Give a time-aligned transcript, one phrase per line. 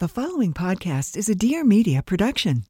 [0.00, 2.64] The following podcast is a Dear Media production.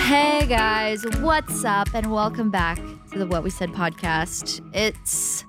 [0.00, 1.88] Hey guys, what's up?
[1.94, 2.76] And welcome back
[3.12, 4.60] to the What We Said podcast.
[4.74, 5.44] It's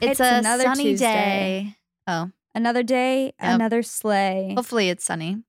[0.00, 1.06] it's, It's a another sunny Tuesday.
[1.06, 1.76] day.
[2.06, 3.34] Oh, Another day, Yep.
[3.54, 4.52] another sleigh.
[4.54, 5.42] hopefully it's sunny.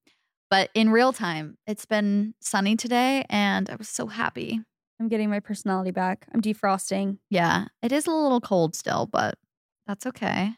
[0.50, 4.62] But in real time, it's been sunny today and I was so happy.
[5.02, 6.28] I'm getting my personality back.
[6.34, 7.18] I'm defrosting.
[7.30, 9.36] Yeah, it is a little cold still, but
[9.86, 10.54] that's okay.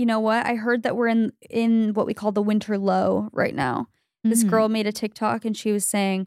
[0.00, 0.46] You know what?
[0.46, 3.88] I heard that we're in in what we call the winter low right now.
[4.24, 4.48] This Mhm.
[4.50, 6.26] girl made a TikTok and she was saying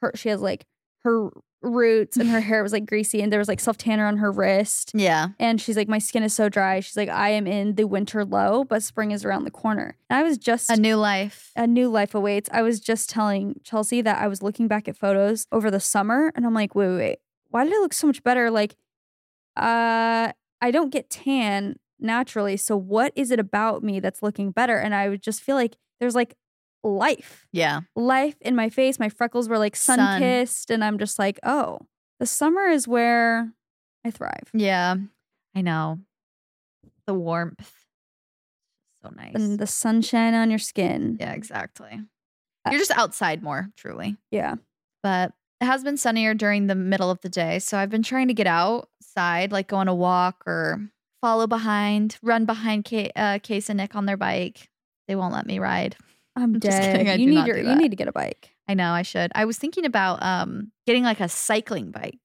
[0.00, 0.64] her she has like
[1.04, 1.28] her
[1.60, 4.32] roots and her hair was like greasy and there was like self tanner on her
[4.32, 4.92] wrist.
[4.94, 5.28] Yeah.
[5.38, 6.80] And she's like, My skin is so dry.
[6.80, 9.96] She's like, I am in the winter low, but spring is around the corner.
[10.08, 11.52] And I was just A new life.
[11.54, 12.48] a new life awaits.
[12.50, 16.32] I was just telling Chelsey that I was looking back at photos over the summer
[16.34, 17.18] and I'm like, wait, wait, wait.
[17.50, 18.50] Why did I look so much better?
[18.50, 18.74] Like,
[19.56, 22.56] uh, I don't get tan naturally.
[22.56, 24.76] So what is it about me that's looking better?
[24.78, 26.34] And I would just feel like there's like
[26.84, 27.80] life, Yeah.
[27.94, 28.98] life in my face.
[28.98, 30.20] My freckles were like Sun.
[30.20, 30.70] kissed.
[30.70, 31.78] And I'm just like, oh,
[32.18, 33.52] the summer is where
[34.04, 34.50] I thrive.
[34.52, 34.96] Yeah.
[35.54, 36.00] I know.
[37.06, 37.72] The warmth.
[39.02, 39.34] So nice.
[39.34, 41.16] And the sunshine on your skin.
[41.20, 42.00] yeah, exactly.
[42.64, 44.16] Uh, You're just outside more, truly.
[44.30, 44.54] Yeah.
[45.02, 47.60] but it has been sunnier during the middle of the day.
[47.60, 50.80] So I've been trying to get outside, like go on a walk or
[51.22, 54.68] follow behind, run behind Kay, uh, Case and Nick on their bike.
[55.08, 55.96] They won't let me ride.
[56.36, 57.06] I'm Just dead.
[57.06, 58.50] kidding, you need your, you need to get a bike.
[58.68, 59.32] I know I should.
[59.34, 62.18] I was thinking about um getting like a cycling bike.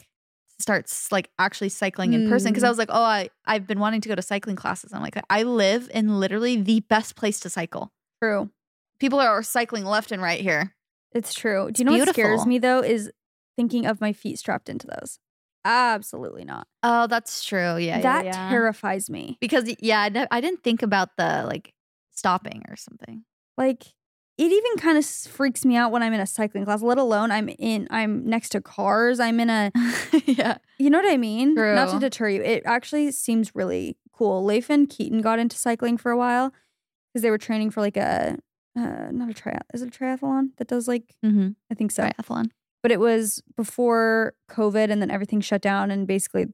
[0.59, 2.71] Starts like actually cycling in person because I Mm.
[2.71, 4.91] was like, oh, I I've been wanting to go to cycling classes.
[4.91, 7.91] I'm like, I live in literally the best place to cycle.
[8.21, 8.49] True.
[8.99, 10.73] People are cycling left and right here.
[11.13, 11.69] It's true.
[11.71, 12.79] Do you know what scares me though?
[12.81, 13.11] Is
[13.55, 15.19] thinking of my feet strapped into those.
[15.67, 16.65] Absolutely not.
[16.81, 17.75] Oh, that's true.
[17.77, 18.49] Yeah, that yeah, yeah.
[18.49, 19.37] terrifies me.
[19.41, 21.73] because yeah, I, ne- I didn't think about the like
[22.11, 23.25] stopping or something.
[23.57, 23.83] Like
[24.37, 26.81] it even kind of freaks me out when I'm in a cycling class.
[26.81, 27.87] Let alone I'm in.
[27.91, 29.19] I'm next to cars.
[29.19, 29.71] I'm in a.
[30.25, 30.57] yeah.
[30.77, 31.55] You know what I mean?
[31.55, 32.41] Not to deter you.
[32.41, 34.45] It actually seems really cool.
[34.45, 36.53] Leif and Keaton got into cycling for a while
[37.11, 38.37] because they were training for like a.
[38.77, 39.61] Uh, not a triathlon.
[39.73, 41.15] Is it a triathlon that does like?
[41.25, 41.49] Mm-hmm.
[41.69, 42.03] I think so.
[42.03, 42.51] Triathlon.
[42.83, 46.47] But it was before COVID and then everything shut down and basically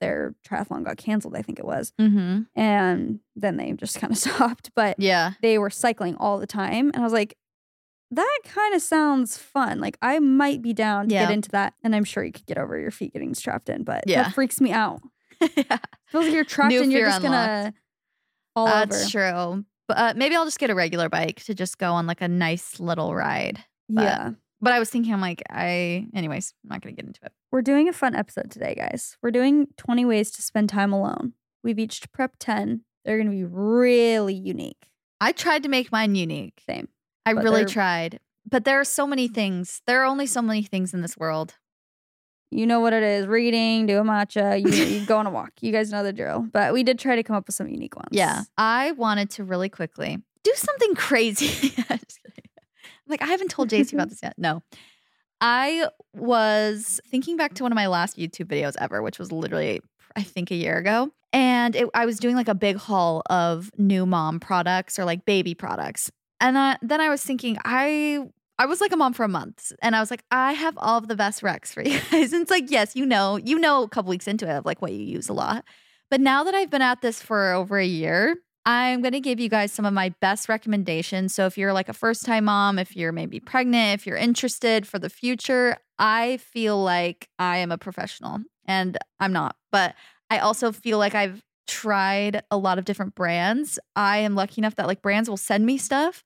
[0.00, 1.92] their triathlon got canceled, I think it was.
[2.00, 2.42] Mm-hmm.
[2.60, 5.32] And then they just kind of stopped, but Yeah.
[5.42, 6.88] they were cycling all the time.
[6.92, 7.36] And I was like,
[8.10, 9.80] that kind of sounds fun.
[9.80, 11.24] Like I might be down to Yeah.
[11.26, 11.74] get into that.
[11.82, 14.24] And I'm sure you could get over your feet getting strapped in, but Yeah.
[14.24, 15.00] that freaks me out.
[15.56, 15.78] yeah.
[16.06, 17.72] feels like you're trapped New and you're just gonna
[18.54, 19.10] fall That's over.
[19.10, 19.64] true.
[19.88, 22.28] But uh, maybe I'll just get a regular bike to just go on like a
[22.28, 23.64] nice little ride.
[23.88, 24.30] but- Yeah.
[24.64, 27.32] But I was thinking, I'm like, I, anyways, I'm not going to get into it.
[27.52, 29.18] We're doing a fun episode today, guys.
[29.22, 31.34] We're doing 20 ways to spend time alone.
[31.62, 32.80] We've each prep 10.
[33.04, 34.88] They're going to be really unique.
[35.20, 36.62] I tried to make mine unique.
[36.66, 36.88] Same.
[37.26, 38.20] I really tried.
[38.50, 39.82] But there are so many things.
[39.86, 41.56] There are only so many things in this world.
[42.50, 45.50] You know what it is reading, do a matcha, you, you go on a walk.
[45.60, 46.48] You guys know the drill.
[46.50, 48.08] But we did try to come up with some unique ones.
[48.12, 48.44] Yeah.
[48.56, 51.74] I wanted to really quickly do something crazy.
[53.04, 53.10] Just kidding.
[53.10, 54.34] I'm like, I haven't told Jaci about this yet.
[54.38, 54.62] No.
[55.40, 59.80] I was thinking back to one of my last YouTube videos ever, which was literally,
[60.16, 61.10] I think, a year ago.
[61.32, 65.24] And it, I was doing like a big haul of new mom products or like
[65.24, 66.10] baby products.
[66.40, 68.26] And I, then I was thinking, I
[68.58, 70.98] I was like a mom for a month, and I was like, I have all
[70.98, 72.32] of the best recs for you guys.
[72.32, 74.80] And it's like, yes, you know, you know, a couple weeks into it of like
[74.80, 75.64] what you use a lot.
[76.10, 78.36] But now that I've been at this for over a year,
[78.66, 81.34] I'm going to give you guys some of my best recommendations.
[81.34, 84.86] So if you're like a first time mom, if you're maybe pregnant, if you're interested
[84.86, 89.56] for the future, I feel like I am a professional and I'm not.
[89.70, 89.94] But
[90.30, 93.78] I also feel like I've tried a lot of different brands.
[93.96, 96.24] I am lucky enough that like brands will send me stuff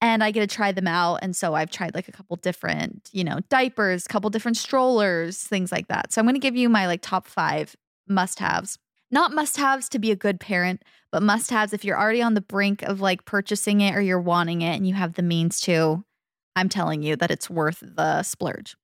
[0.00, 1.16] and I get to try them out.
[1.22, 5.70] And so I've tried like a couple different, you know, diapers, couple different strollers, things
[5.70, 6.12] like that.
[6.12, 7.76] So I'm going to give you my like top five
[8.08, 8.78] must haves.
[9.10, 12.34] Not must haves to be a good parent, but must haves if you're already on
[12.34, 15.60] the brink of like purchasing it or you're wanting it and you have the means
[15.62, 16.04] to.
[16.54, 18.76] I'm telling you that it's worth the splurge.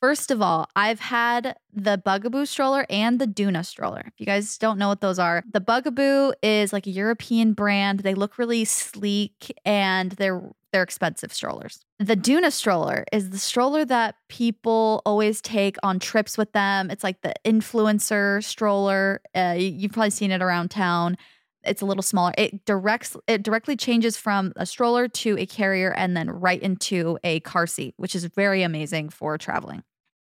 [0.00, 4.02] First of all, I've had the Bugaboo stroller and the Doona stroller.
[4.06, 8.00] If you guys don't know what those are, the Bugaboo is like a European brand.
[8.00, 10.42] They look really sleek and they're
[10.72, 11.84] they're expensive strollers.
[11.98, 16.90] The Doona stroller is the stroller that people always take on trips with them.
[16.90, 19.20] It's like the influencer stroller.
[19.34, 21.18] Uh, you've probably seen it around town.
[21.64, 22.32] It's a little smaller.
[22.38, 27.18] It directs it directly changes from a stroller to a carrier and then right into
[27.22, 29.82] a car seat, which is very amazing for traveling.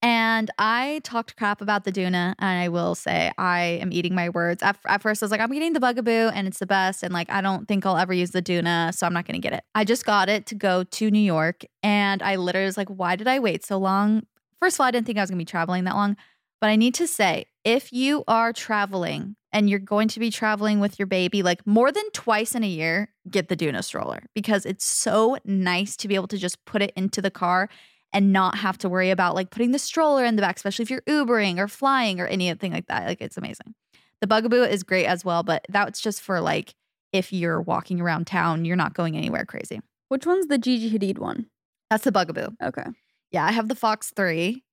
[0.02, 4.30] And I talked crap about the Doona, and I will say I am eating my
[4.30, 4.64] words.
[4.64, 7.04] At, at, first, I was like, I'm getting the Bugaboo, and it's the best.
[7.04, 9.46] And like, I don't think I'll ever use the Doona, so I'm not going to
[9.46, 9.64] get it.
[9.76, 13.18] I just got it to go to New York, and I literally was like, why
[13.18, 14.24] did I wait so long?
[14.62, 16.16] First of all, I didn't think I was going to be traveling that long.
[16.62, 20.80] But I need to say, if you are traveling and you're going to be traveling
[20.80, 24.66] with your baby like more than twice in a year, get the Doona stroller because
[24.66, 27.70] it's so nice to be able to just put it into the car
[28.12, 30.90] and not have to worry about like putting the stroller in the back, especially if
[30.90, 33.06] you're Ubering or flying or anything like that.
[33.06, 33.76] Like it's amazing.
[34.22, 36.74] The Bugaboo is great as well, but that's just for like
[37.14, 39.82] if you're walking around town, you're not going anywhere crazy.
[40.10, 41.48] Which one's the Gigi Hadid one?
[41.90, 42.50] That's the Bugaboo.
[42.62, 42.86] Okay.
[43.32, 44.64] Yeah, I have the Fox 3.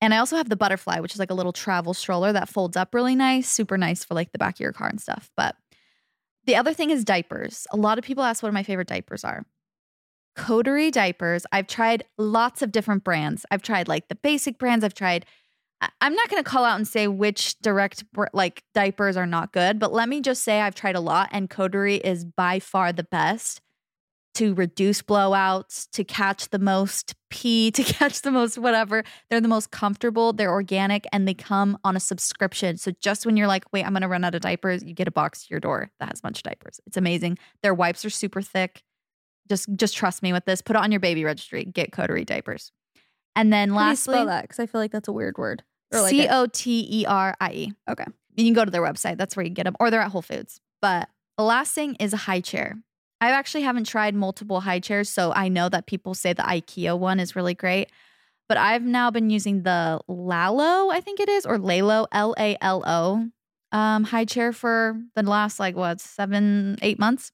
[0.00, 2.76] And I also have the Butterfly, which is like a little travel stroller that folds
[2.76, 5.30] up really nice, super nice for like the back of your car and stuff.
[5.36, 5.56] But
[6.46, 7.66] the other thing is diapers.
[7.70, 9.46] A lot of people ask what my favorite diapers are.
[10.36, 11.46] Coterie diapers.
[11.52, 13.46] I've tried lots of different brands.
[13.50, 14.84] I've tried like the basic brands.
[14.84, 15.26] I've tried.
[16.00, 19.78] I'm not going to call out and say which direct like diapers are not good,
[19.78, 23.04] but let me just say I've tried a lot, and Coterie is by far the
[23.04, 23.60] best
[24.34, 29.04] to reduce blowouts, to catch the most pee, to catch the most whatever.
[29.30, 32.76] They're the most comfortable, they're organic, and they come on a subscription.
[32.76, 35.12] So just when you're like, wait, I'm gonna run out of diapers, you get a
[35.12, 36.80] box to your door that has a bunch of diapers.
[36.86, 37.38] It's amazing.
[37.62, 38.82] Their wipes are super thick.
[39.48, 40.62] Just just trust me with this.
[40.62, 41.64] Put it on your baby registry.
[41.64, 42.72] Get Coterie diapers.
[43.36, 45.36] And then How do you lastly, spell that because I feel like that's a weird
[45.38, 45.62] word.
[45.92, 47.72] C O T E R I E.
[47.72, 48.04] like C a- O T R I okay.
[48.36, 49.16] You can go to their website.
[49.16, 50.60] That's where you get them, or they're at Whole Foods.
[50.82, 51.08] But
[51.38, 52.76] the last thing is a high chair.
[53.20, 56.98] I actually haven't tried multiple high chairs, so I know that people say the IKEA
[56.98, 57.90] one is really great.
[58.48, 62.56] But I've now been using the Lalo, I think it is, or Lalo, L A
[62.60, 63.28] L O,
[63.76, 67.30] um, high chair for the last like what seven, eight months.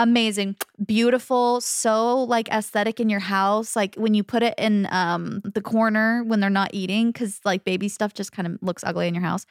[0.00, 0.54] Amazing,
[0.86, 3.74] beautiful, so like aesthetic in your house.
[3.74, 7.64] Like when you put it in um the corner when they're not eating, because like
[7.64, 9.44] baby stuff just kind of looks ugly in your house.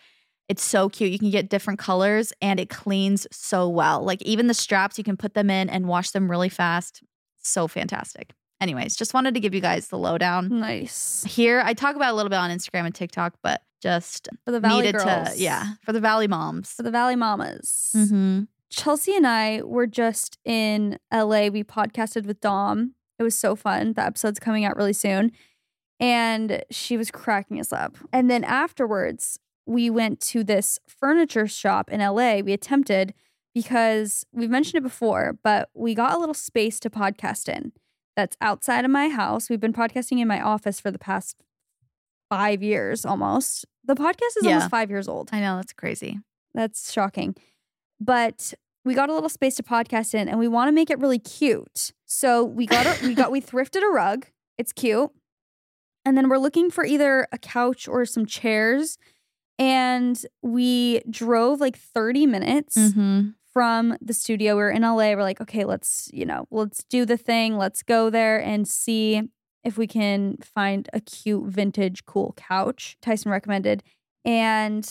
[0.47, 1.11] It's so cute.
[1.11, 4.01] You can get different colors and it cleans so well.
[4.01, 7.03] Like even the straps, you can put them in and wash them really fast.
[7.41, 8.31] So fantastic.
[8.61, 10.47] Anyways, just wanted to give you guys the lowdown.
[10.47, 11.25] Nice.
[11.27, 14.59] Here, I talk about a little bit on Instagram and TikTok, but just For the
[14.59, 15.33] Valley needed girls.
[15.33, 16.71] to, yeah, for the Valley moms.
[16.71, 17.91] For the Valley Mamas.
[17.95, 18.43] Mm-hmm.
[18.69, 21.47] Chelsey and I were just in LA.
[21.47, 22.93] We podcasted with Dom.
[23.19, 23.93] It was so fun.
[23.93, 25.31] The episode's coming out really soon.
[25.99, 27.97] And she was cracking us up.
[28.13, 32.39] And then afterwards, we went to this furniture shop in LA.
[32.39, 33.13] We attempted
[33.55, 37.71] because we've mentioned it before, but we got a little space to podcast in
[38.15, 39.49] that's outside of my house.
[39.49, 41.43] We've been podcasting in my office for the past
[42.29, 43.65] five years almost.
[43.83, 44.53] The podcast is Yeah.
[44.55, 45.29] almost five years old.
[45.31, 46.19] I know, that's crazy.
[46.53, 47.35] That's shocking.
[47.99, 48.53] But
[48.85, 51.19] we got a little space to podcast in and we want to make it really
[51.19, 51.91] cute.
[52.05, 54.27] So we got a, we got we thrifted a rug.
[54.57, 55.11] It's cute.
[56.05, 58.97] And then we're looking for either a couch or some chairs.
[59.59, 63.29] And we drove like 30 minutes Mm-hmm.
[63.51, 64.55] from the studio.
[64.55, 65.13] We are in LA.
[65.15, 67.57] We're like, okay, let's, you know, let's do the thing.
[67.57, 69.23] Let's go there and see
[69.63, 72.97] if we can find a cute vintage cool couch.
[73.01, 73.83] Tyson recommended.
[74.23, 74.87] And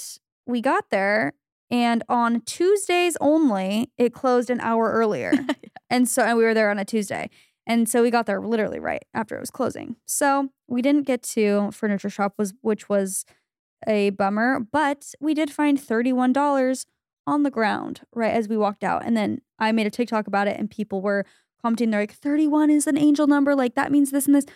[0.47, 1.33] we got there
[1.71, 5.33] and on Tuesdays only, it closed an hour earlier.
[5.89, 7.31] And so and we were there on a Tuesday.
[7.65, 9.95] And so we got there literally right after it was closing.
[10.05, 13.25] So we didn't get to furniture shop was which was
[13.87, 16.87] a bummer, but we did find $31
[17.29, 19.05] on the ground right as we walked out.
[19.05, 21.25] And then I made a TikTok about it and people were
[21.63, 23.55] commenting, they're like, 31 is an angel number.
[23.55, 24.47] Like that means this and this.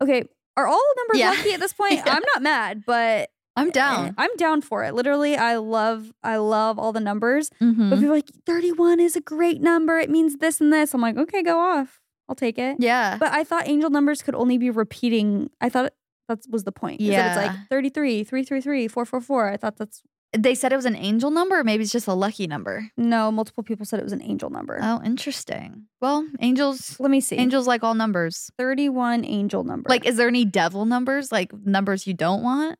[0.00, 0.24] Okay.
[0.56, 1.30] Are all numbers Yeah.
[1.30, 1.92] lucky at this point?
[1.94, 2.02] Yeah.
[2.06, 4.14] I'm not mad, but I'm eh, down.
[4.18, 4.94] I'm down for it.
[4.94, 7.50] Literally, I love I love all the numbers.
[7.60, 7.90] Mm-hmm.
[7.90, 9.98] But people are like, 31 is a great number.
[9.98, 10.94] It means this and this.
[10.94, 12.00] I'm like, okay, go off.
[12.28, 12.76] I'll take it.
[12.78, 13.18] Yeah.
[13.18, 15.50] But I thought angel numbers could only be repeating.
[15.60, 15.92] I thought
[16.28, 17.00] that was the point.
[17.00, 17.28] Yeah.
[17.28, 19.48] it's like 33, 333, 444.
[19.50, 20.02] I thought that's
[20.36, 22.90] They said it was an angel number, or maybe it's just a lucky number.
[22.96, 24.78] No, multiple people said it was an angel number.
[24.80, 25.86] Oh, interesting.
[26.00, 27.36] Well, angels, Let me see.
[27.36, 28.50] angels like all numbers.
[28.56, 29.90] 31 angel number.
[29.90, 32.78] Like, is there any devil numbers, like numbers you don't want?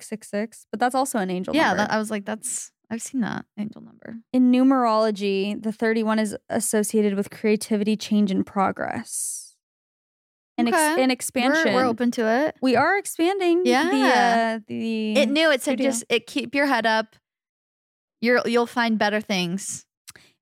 [0.00, 1.76] 666, but that's also an angel yeah, number.
[1.78, 4.16] that, I was like, that's I've seen that angel number.
[4.32, 9.54] In numerology, the 31 is associated with creativity, change, and progress.
[10.58, 10.86] And, ex- Okay.
[10.88, 11.74] and We're- expansion.
[11.74, 12.56] We're, open to it.
[12.60, 13.62] We are expanding.
[13.64, 13.90] Yeah.
[13.90, 15.90] The, uh, the It knew it said studio.
[15.90, 17.16] just it keep your head up.
[18.20, 19.84] You're you'll find better things.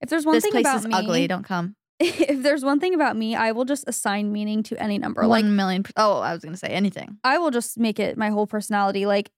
[0.00, 1.26] if there's one this thing place about is me, ugly.
[1.28, 1.76] Don't come.
[2.00, 5.20] if there's one thing about me, I will just assign meaning to any number.
[5.22, 5.82] One Like million.
[5.84, 7.18] per- Oh, I was gonna say anything.
[7.22, 9.06] I will just make it my whole personality.
[9.06, 9.30] Like,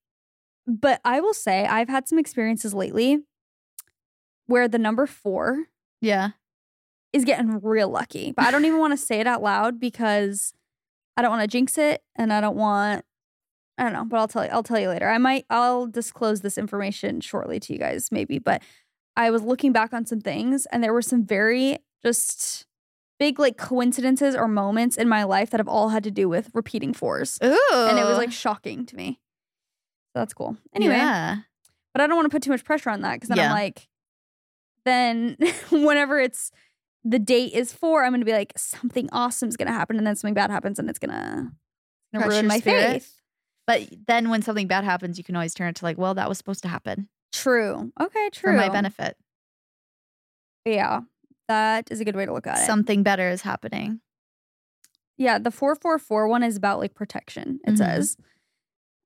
[0.66, 3.18] but I will say I've had some experiences lately
[4.46, 5.64] where the number four
[6.00, 6.30] Yeah.
[7.12, 8.32] is getting real lucky.
[8.32, 10.52] But I don't even want to say it out loud because
[11.16, 13.04] I don't want to jinx it and I don't want
[13.78, 15.08] I don't know, but I'll tell you I'll tell you later.
[15.08, 18.62] I might I'll disclose this information shortly to you guys maybe, but
[19.16, 22.66] I was looking back on some things and there were some very just
[23.18, 26.50] big like coincidences or moments in my life that have all had to do with
[26.54, 27.38] repeating fours.
[27.44, 27.58] Ooh.
[27.72, 29.20] And it was like shocking to me.
[30.14, 30.56] So that's cool.
[30.74, 31.38] Anyway, Yeah.
[31.94, 33.88] but I don't want to put too much pressure on that because then I'm like,
[34.84, 35.36] then
[35.70, 36.50] whenever it's
[37.04, 40.14] the date is for, I'm gonna be like, something awesome is gonna happen, and then
[40.16, 41.50] something bad happens, and it's gonna,
[42.14, 42.82] gonna ruin my spirit.
[42.92, 43.20] faith.
[43.66, 46.28] But then when something bad happens, you can always turn it to like, well, that
[46.28, 47.90] was supposed to happen True.
[48.00, 48.28] Okay.
[48.30, 48.52] True.
[48.52, 49.16] for my benefit.
[50.64, 51.00] Yeah,
[51.48, 52.66] that is a good way to look at it.
[52.66, 54.00] Something better is happening.
[55.16, 57.60] yeah, the four four four one is about like protection.
[57.66, 57.78] It Mhm.
[57.78, 58.16] says,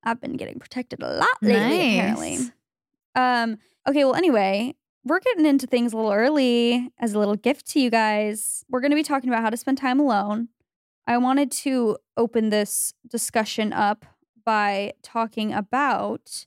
[0.05, 1.99] I've been getting protected a lot lately.
[1.99, 2.38] Apparently.
[3.15, 3.59] Um.
[3.88, 4.05] Okay.
[4.05, 4.15] Well.
[4.15, 4.75] Anyway,
[5.05, 8.65] we're getting into things a little early as a little gift to you guys.
[8.69, 10.49] We're going to be talking about how to spend time alone.
[11.07, 14.05] I wanted to open this discussion up
[14.45, 16.47] by talking about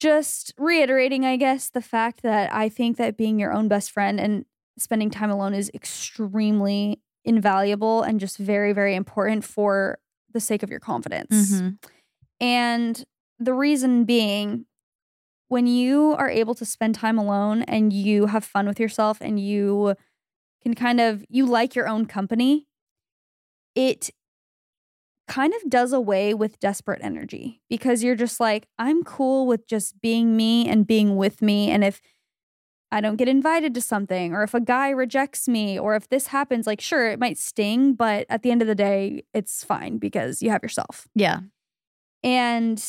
[0.00, 4.20] just reiterating, I guess, the fact that I think that being your own best friend
[4.20, 4.44] and
[4.78, 9.98] spending time alone is extremely invaluable and just very, very important for
[10.32, 11.52] the sake of your confidence.
[11.60, 11.78] Mhm.
[12.40, 13.04] And
[13.38, 14.66] the reason being,
[15.48, 19.40] when you are able to spend time alone and you have fun with yourself and
[19.40, 19.94] you
[20.62, 22.66] can kind of, you like your own company,
[23.74, 24.10] it
[25.26, 30.00] kind of does away with desperate energy because you're just like, I'm cool with just
[30.00, 31.70] being me and being with me.
[31.70, 32.00] And if
[32.90, 36.28] I don't get invited to something, or if a guy rejects me, or if this
[36.28, 39.98] happens, like, sure, it might sting, but at the end of the day, it's fine
[39.98, 41.06] because you have yourself.
[41.14, 41.40] Yeah.
[42.22, 42.82] And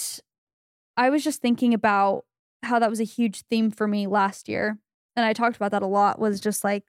[0.97, 2.25] I was just thinking about
[2.63, 4.77] how that was a huge theme for me last year.
[5.15, 6.83] And I talked about that a lot was just like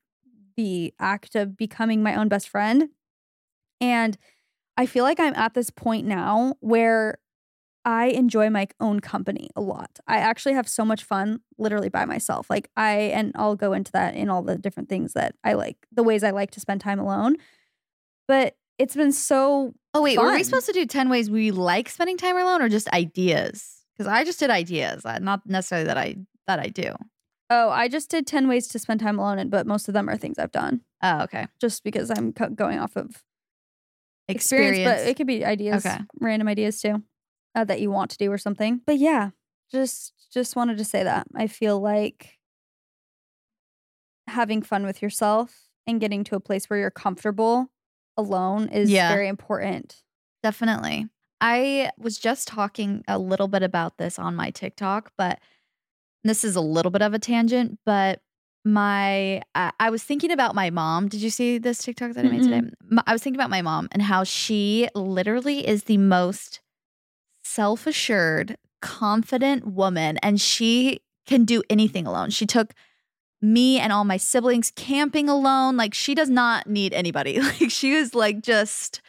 [0.56, 2.88] the act of becoming my own best friend.
[3.80, 4.16] And
[4.76, 7.18] I feel like I'm at this point now where
[7.84, 10.00] I enjoy my own company a lot.
[10.06, 12.50] I actually have so much fun literally by myself.
[12.50, 15.76] Like I and I'll go into that in all the different things that I like,
[15.90, 17.36] the ways I like to spend time alone.
[18.28, 21.88] But it's been so Oh wait, were we supposed to do ten ways we like
[21.88, 23.76] spending time alone, or just ideas?
[23.96, 26.16] Because I just did ideas, not necessarily that I
[26.46, 26.94] that I do.
[27.52, 30.16] Oh, I just did 10 ways to spend time alone, but most of them are
[30.16, 31.48] things I've done Oh, okay.
[31.60, 33.24] just because I'm co- going off of
[34.28, 34.78] Experience.
[34.78, 35.98] experience, but it could be ideas, Okay.
[36.20, 37.02] random ideas too,
[37.56, 38.80] uh, that you want to do or something.
[38.86, 39.30] But yeah,
[39.72, 42.38] just just wanted to say that I feel like
[44.28, 47.70] having fun with yourself and getting to a place where you're comfortable
[48.20, 49.08] alone is Yeah.
[49.12, 50.02] very important.
[50.42, 51.08] Definitely.
[51.40, 55.40] I was just talking a little bit about this on my TikTok, but
[56.22, 58.20] this is a little bit of a tangent, but
[58.62, 61.08] my I, I was thinking about my mom.
[61.08, 62.60] Did you see this TikTok that I made today?
[63.06, 66.60] I was thinking about my mom and how she literally is the most
[67.42, 72.30] self-assured, confident woman and she can do anything alone.
[72.30, 72.74] She took
[73.42, 75.76] me and all my siblings camping alone.
[75.76, 77.40] Like she does not need anybody.
[77.60, 79.00] Like she was like just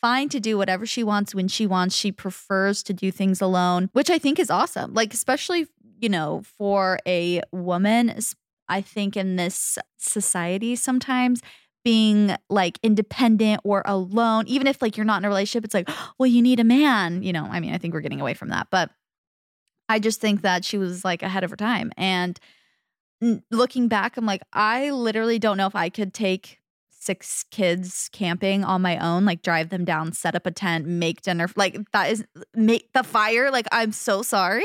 [0.00, 1.94] fine to do whatever she wants when she wants.
[1.94, 4.92] She prefers to do things alone, which I think is awesome.
[4.92, 5.66] Like, especially,
[5.98, 8.18] you know, for a woman,
[8.68, 11.40] I think in this society, sometimes
[11.84, 15.88] being like independent or alone, even if like you're not in a relationship, it's like,
[16.18, 17.22] well, you need a man.
[17.22, 18.90] You know, I mean, I think we're getting away from that, but
[19.88, 21.92] I just think that she was like ahead of her time.
[21.96, 22.38] And
[23.50, 26.58] looking back, I'm like, I literally don't know if I could take
[27.04, 31.20] six kids camping on my own, like drive them down, set up a tent, make
[31.22, 31.48] dinner.
[31.54, 33.50] Like that is make the fire.
[33.50, 34.64] Like I'm so sorry.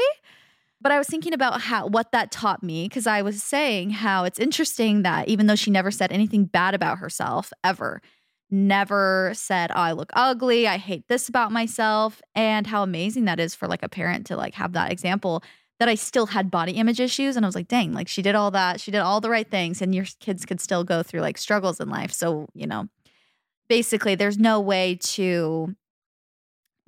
[0.82, 4.24] But I was thinking about how what that taught me because I was saying how
[4.24, 8.02] it's interesting that even though she never said anything bad about herself ever,
[8.50, 13.42] never said, "Oh, I look ugly, I hate this about myself," and how amazing that
[13.42, 15.44] is for like a parent to like have that example
[15.80, 17.36] that I still had body image issues.
[17.36, 18.82] And I was like, dang, like she did all that.
[18.82, 19.82] She did all the right things.
[19.82, 22.12] And your kids could still go through like struggles in life.
[22.12, 22.90] So, you know,
[23.70, 25.76] basically, there's no way to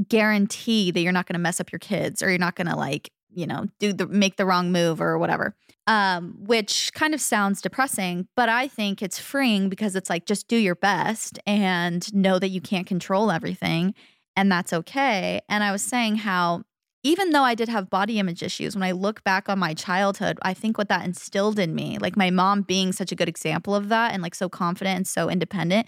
[0.08, 2.76] guarantee that you're not going to mess up your kids or you're not going to
[2.76, 5.56] like, you know, do the make the wrong move or whatever.
[5.88, 10.48] Um, which kind of sounds depressing, but I think it's freeing because it's like just
[10.48, 13.96] do your best and know that you can't control everything
[14.36, 15.42] and that's okay.
[15.50, 16.64] And I was saying how
[17.04, 20.38] even though I did have body image issues, when I look back on my childhood,
[20.44, 23.74] I think what that instilled in me, like my mom being such a good example
[23.74, 25.88] of that and like so confident and so independent,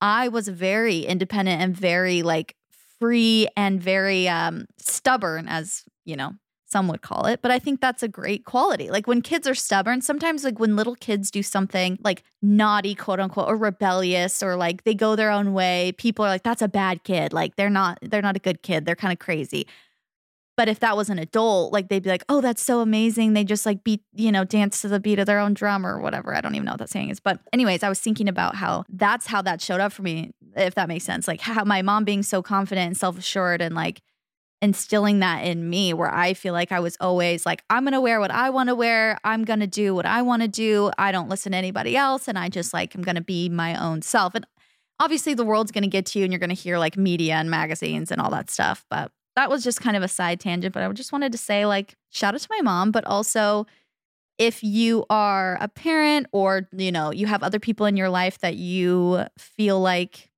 [0.00, 2.56] I was very independent and very like
[2.98, 6.32] free and very um stubborn as, you know,
[6.66, 8.90] some would call it, but I think that's a great quality.
[8.90, 13.20] Like when kids are stubborn, sometimes like when little kids do something like naughty, quote
[13.20, 16.68] unquote, or rebellious, or like they go their own way, people are like, that's a
[16.68, 17.32] bad kid.
[17.32, 18.86] Like they're not, they're not a good kid.
[18.86, 19.68] They're kind of crazy.
[20.56, 23.32] But if that was an adult, like they'd be like, oh, that's so amazing.
[23.32, 25.98] They just like beat, you know, dance to the beat of their own drum or
[25.98, 26.34] whatever.
[26.34, 27.18] I don't even know what that saying is.
[27.18, 30.76] But, anyways, I was thinking about how that's how that showed up for me, if
[30.76, 31.26] that makes sense.
[31.26, 34.00] Like how my mom being so confident and self assured and like
[34.62, 38.00] instilling that in me where I feel like I was always like, I'm going to
[38.00, 39.18] wear what I want to wear.
[39.22, 40.90] I'm going to do what I want to do.
[40.96, 42.28] I don't listen to anybody else.
[42.28, 44.34] And I just like, I'm going to be my own self.
[44.34, 44.46] And
[45.00, 47.34] obviously, the world's going to get to you and you're going to hear like media
[47.34, 48.86] and magazines and all that stuff.
[48.88, 50.74] But that was just kind of a side tangent.
[50.74, 53.66] But I just wanted to say, like, shout out to my mom, but also,
[54.38, 58.38] if you are a parent or you know you have other people in your life
[58.40, 60.30] that you feel like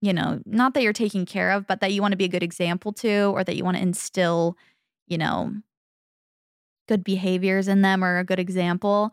[0.00, 2.28] you know, not that you're taking care of, but that you want to be a
[2.28, 4.56] good example to, or that you want to instill,
[5.08, 5.54] you know,
[6.88, 9.12] good behaviors in them or a good example,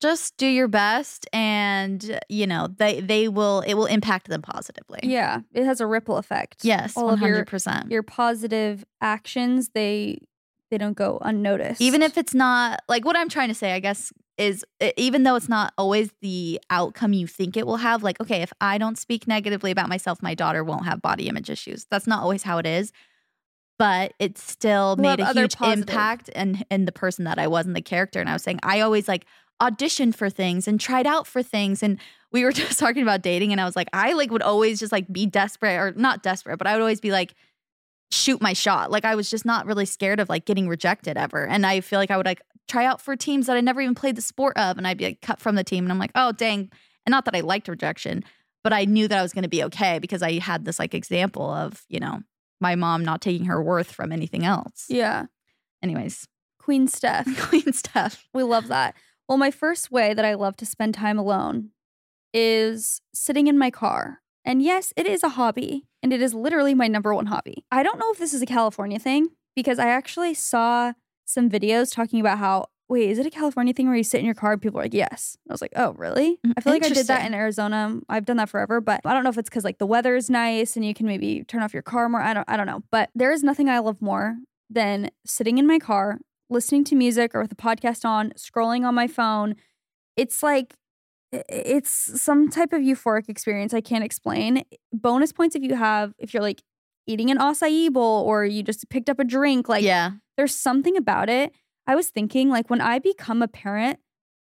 [0.00, 5.00] just do your best and you know they they will it will impact them positively
[5.02, 6.64] Yeah, it has a ripple effect.
[6.64, 10.20] yes All 100% Your positive actions, they
[10.70, 11.80] they don't go unnoticed.
[11.80, 14.64] even if it's not like what i'm trying to say i guess is
[14.96, 18.52] even though it's not always the outcome you think it will have like okay if
[18.60, 22.22] i don't speak negatively about myself my daughter won't have body image issues that's not
[22.22, 22.92] always how it is
[23.80, 27.46] but it still We'll made a huge positive- impact in in the person that i
[27.46, 29.24] was and the character and i was saying i always like
[29.60, 31.98] auditioned for things and tried out for things and
[32.30, 34.92] we were just talking about dating and i was like i like would always just
[34.92, 37.34] like be desperate or not desperate but i would always be like
[38.12, 38.90] shoot my shot.
[38.90, 41.46] Like I was just not really scared of like getting rejected ever.
[41.46, 43.94] And I feel like I would like try out for teams that I never even
[43.94, 46.10] played the sport of and I'd be like cut from the team and I'm like,
[46.16, 46.70] "Oh, dang."
[47.06, 48.24] And not that I liked rejection,
[48.64, 50.92] but I knew that I was going to be okay because I had this like
[50.92, 52.22] example of, you know,
[52.60, 54.86] my mom not taking her worth from anything else.
[54.88, 55.26] yeah,
[55.82, 57.26] Anyways, Queen Steph.
[57.48, 58.28] queen stuff.
[58.34, 58.94] We love that.
[59.28, 61.70] Well, my first way that I love to spend time alone
[62.34, 64.18] is sitting in my car.
[64.44, 67.64] And yes, it is a hobby, and it is literally my number one hobby.
[67.70, 70.92] I don't know if this is a California thing because I actually saw
[71.26, 74.26] some videos talking about how, wait, is it a California thing where you sit in
[74.26, 75.38] your car and people are like, yes?
[75.48, 76.40] I was like, oh, really?
[76.44, 78.00] Mm, I feel like I did that in Arizona.
[78.08, 80.28] I've done that forever, but I don't know if it's because like the weather is
[80.28, 82.20] nice and you can maybe turn off your car more.
[82.20, 82.82] I don't, I don't know.
[82.90, 86.18] But there is nothing I love more than sitting in my car,
[86.50, 89.54] listening to music or with a podcast on, scrolling on my phone.
[90.16, 90.74] It's like
[91.32, 94.64] it's some type of euphoric experience I can't explain.
[94.92, 96.62] Bonus points if you have if you're like
[97.06, 99.68] eating an acai bowl or you just picked up a drink.
[99.68, 100.12] Like yeah.
[100.36, 101.52] there's something about it.
[101.90, 103.98] I was thinking like when I become a parent,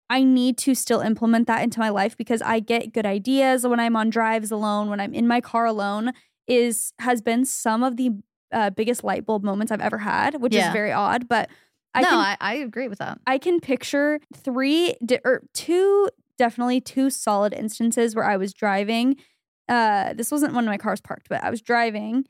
[0.10, 3.80] I need to still implement that into my life because I get good ideas when
[3.80, 6.12] I'm on drives alone, when I'm in my car alone
[6.48, 8.12] is has been some of the
[8.52, 10.68] uh, biggest light bulb moments I've ever had, which Yeah.
[10.68, 11.50] is very odd, but
[11.94, 13.20] I no, can I, I agree with that.
[13.26, 19.16] I can picture three di- or two, definitely two solid instances where I was driving.
[19.70, 22.26] Uh, this wasn't when my car's parked, but I was driving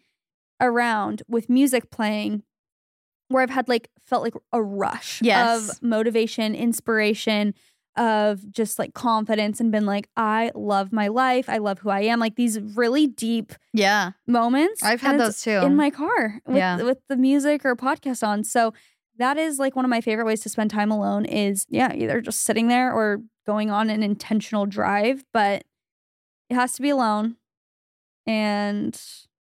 [0.61, 2.43] around with music playing
[3.29, 5.69] where I've had like felt like a rush Yes.
[5.69, 7.53] of motivation, inspiration,
[7.95, 11.49] of just like confidence and been like, I love my life.
[11.49, 12.19] I love who I am.
[12.19, 14.11] Like these really deep Yeah.
[14.27, 14.83] moments.
[14.83, 15.51] I've had those too.
[15.51, 16.81] in my car with, Yeah.
[16.81, 18.43] with the music or podcast on.
[18.43, 18.73] So
[19.17, 22.21] that is like one of my favorite ways to spend time alone is yeah, either
[22.21, 25.63] just sitting there or going on an intentional drive, but
[26.49, 27.35] it has to be alone.
[28.25, 28.99] And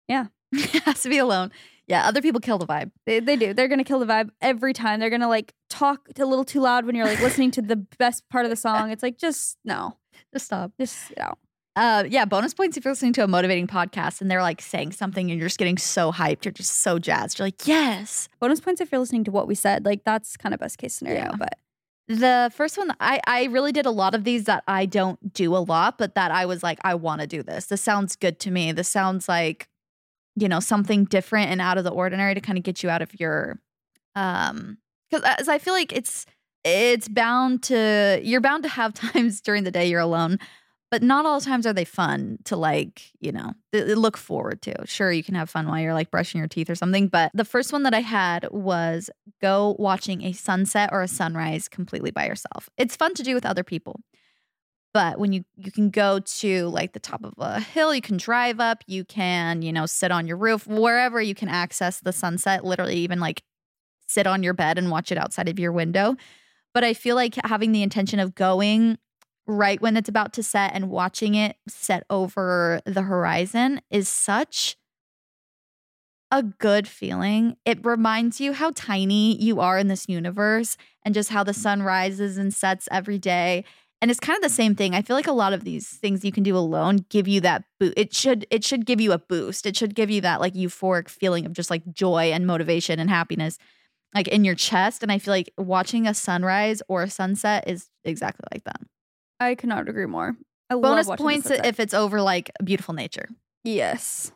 [0.08, 0.26] yeah.
[0.52, 1.50] it has to be alone.
[1.86, 2.90] Yeah, other people kill the vibe.
[3.04, 3.52] they, they do.
[3.52, 5.00] They're gonna kill the vibe every time.
[5.00, 8.28] They're gonna like talk a little too loud when you're like listening to the best
[8.30, 8.90] part of the song.
[8.90, 9.96] It's like just no.
[10.32, 10.72] Just stop.
[10.80, 11.34] Just you know.
[11.76, 14.92] Uh, yeah, bonus points if you're listening to a motivating podcast and they're like saying
[14.92, 16.44] something and you're just getting so hyped.
[16.44, 17.38] You're just so jazzed.
[17.38, 18.28] You're like, yes.
[18.38, 19.84] Bonus points if you're listening to what we said.
[19.84, 21.22] Like that's kind of best case scenario.
[21.22, 21.36] Yeah.
[21.36, 21.58] But
[22.06, 25.56] The first one, I, I really did a lot of these that I don't do
[25.56, 27.66] a lot, but that I was like, I want to do this.
[27.66, 28.70] This sounds good to me.
[28.70, 29.68] This sounds like,
[30.36, 33.02] you know, something different and out of the ordinary to kind of get you out
[33.02, 33.60] of your,
[34.14, 34.78] um,
[35.10, 36.26] Because as I feel like it's
[36.64, 40.38] it's bound to you're bound to have times during the day you're alone,
[40.90, 44.74] but not all times are they fun to like you know look forward to.
[44.86, 47.44] Sure, you can have fun while you're like brushing your teeth or something, but the
[47.44, 52.26] first one that I had was go watching a sunset or a sunrise completely by
[52.26, 52.70] yourself.
[52.78, 54.00] It's fun to do with other people.
[54.94, 58.16] But when you you can go to like the top of a hill, you can
[58.16, 62.12] drive up, you can, you know, sit on your roof, wherever you can access the
[62.12, 63.42] sunset, literally even like
[64.06, 66.14] sit on your bed and watch it outside of your window.
[66.72, 68.98] But I feel like having the intention of going
[69.48, 74.76] right when it's about to set and watching it set over the horizon is such
[76.30, 77.56] a good feeling.
[77.64, 81.56] It reminds you how tiny you are in this universe and just how the mm.
[81.56, 83.64] sun rises and sets every day
[84.04, 84.94] and it's kind of the same thing.
[84.94, 87.64] I feel like a lot of these things you can do alone give you that
[87.80, 87.94] boost.
[87.96, 89.64] It should it should give you a boost.
[89.64, 93.08] It should give you that like euphoric feeling of just like joy and motivation and
[93.08, 93.56] happiness
[94.14, 97.88] like in your chest and I feel like watching a sunrise or a sunset is
[98.04, 98.82] exactly like that.
[99.40, 100.36] I cannot agree more.
[100.68, 103.30] I Bonus points if it's over like beautiful nature.
[103.64, 104.32] Yes.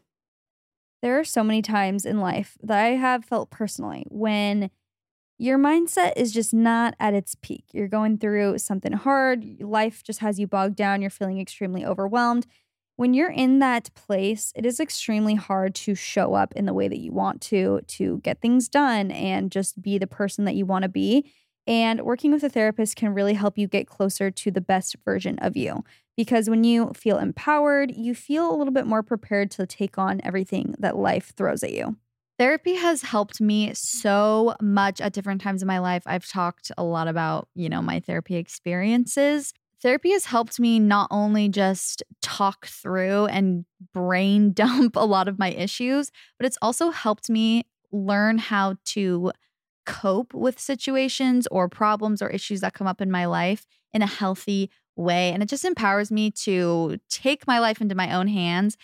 [1.02, 4.70] There are so many times in life that I have felt personally when
[5.38, 7.64] your mindset is just not at its peak.
[7.72, 12.46] You're going through something hard, life just has you bogged down, you're feeling extremely overwhelmed.
[12.96, 16.88] When you're in that place, it is extremely hard to show up in the way
[16.88, 20.66] that you want to, to get things done and just be the person that you
[20.66, 21.30] want to be.
[21.68, 25.38] And working with a therapist can really help you get closer to the best version
[25.38, 25.84] of you.
[26.16, 30.20] Because when you feel empowered, you feel a little bit more prepared to take on
[30.24, 31.96] everything that life throws at you.
[32.38, 36.04] Therapy has helped me so much at different times in my life.
[36.06, 39.52] I've talked a lot about, you know, my therapy experiences.
[39.82, 45.38] Therapy has helped me not only just talk through and brain dump a lot of
[45.38, 49.32] my issues, but it's also helped me learn how to
[49.84, 54.06] cope with situations or problems or issues that come up in my life in a
[54.06, 55.32] healthy way.
[55.32, 58.76] And it just empowers me to take my life into my own hands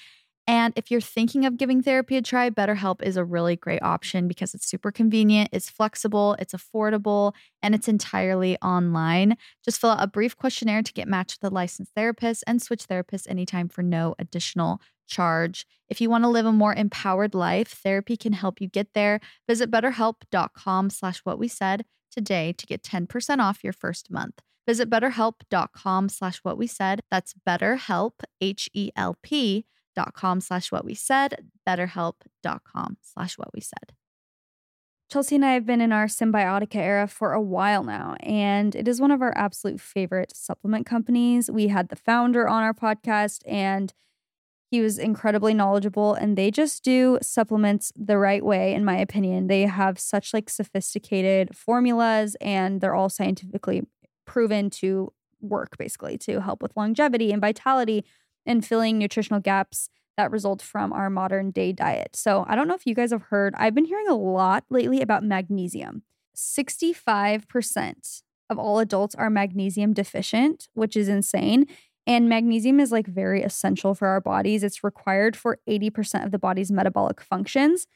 [0.46, 4.28] and if you're thinking of giving therapy a try, BetterHelp is a really great option
[4.28, 9.38] because it's super convenient, it's flexible, it's affordable, and it's entirely online.
[9.64, 12.86] Just fill out a brief questionnaire to get matched with a licensed therapist and switch
[12.86, 15.66] therapists anytime for no additional charge.
[15.88, 19.20] If you want to live a more empowered life, therapy can help you get there.
[19.48, 24.40] Visit betterhelp.com slash what we said today to get 10% off your first month.
[24.66, 27.00] Visit betterhelp.com slash what we said.
[27.10, 33.94] That's betterhelp, H-E-L-P dot com slash what we said, betterhelp.com slash what we said.
[35.10, 38.88] Chelsey and I have been in our Cymbiotika era for a while now, and it
[38.88, 41.50] is one of our absolute favorite supplement companies.
[41.50, 43.92] We had the founder on our podcast, and
[44.70, 49.46] he was incredibly knowledgeable, and they just do supplements the right way, in my opinion.
[49.46, 53.82] They have such like sophisticated formulas, and they're all scientifically
[54.26, 58.04] proven to work basically to help with longevity and vitality
[58.46, 62.14] and filling nutritional gaps that result from our modern day diet.
[62.14, 65.00] So, I don't know if you guys have heard, I've been hearing a lot lately
[65.00, 66.02] about magnesium.
[66.36, 71.66] 65% of all adults are magnesium deficient, which is insane.
[72.06, 74.62] And magnesium is like very essential for our bodies.
[74.62, 77.86] It's required for 80% of the body's metabolic functions.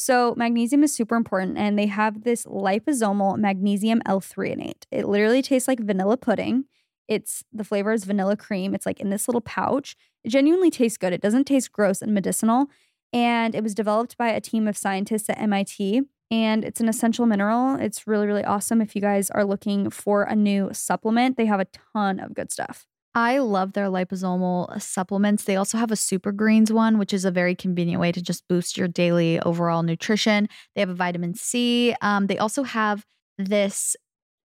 [0.00, 4.84] So, magnesium is super important, and they have this liposomal magnesium L threonate.
[4.92, 6.66] It literally tastes like vanilla pudding.
[7.08, 8.74] It's the flavor is vanilla cream.
[8.74, 9.96] It's like in this little pouch.
[10.24, 11.12] It genuinely tastes good.
[11.12, 12.66] It doesn't taste gross and medicinal.
[13.12, 16.02] And it was developed by a team of scientists at MIT.
[16.30, 17.76] And it's an essential mineral.
[17.76, 21.38] It's really, really awesome if you guys are looking for a new supplement.
[21.38, 22.86] They have a ton of good stuff.
[23.14, 25.44] I love their liposomal supplements.
[25.44, 28.46] They also have a super greens one, which is a very convenient way to just
[28.46, 30.48] boost your daily overall nutrition.
[30.74, 31.94] They have a vitamin C.
[32.02, 33.06] Um, they also have
[33.38, 33.96] this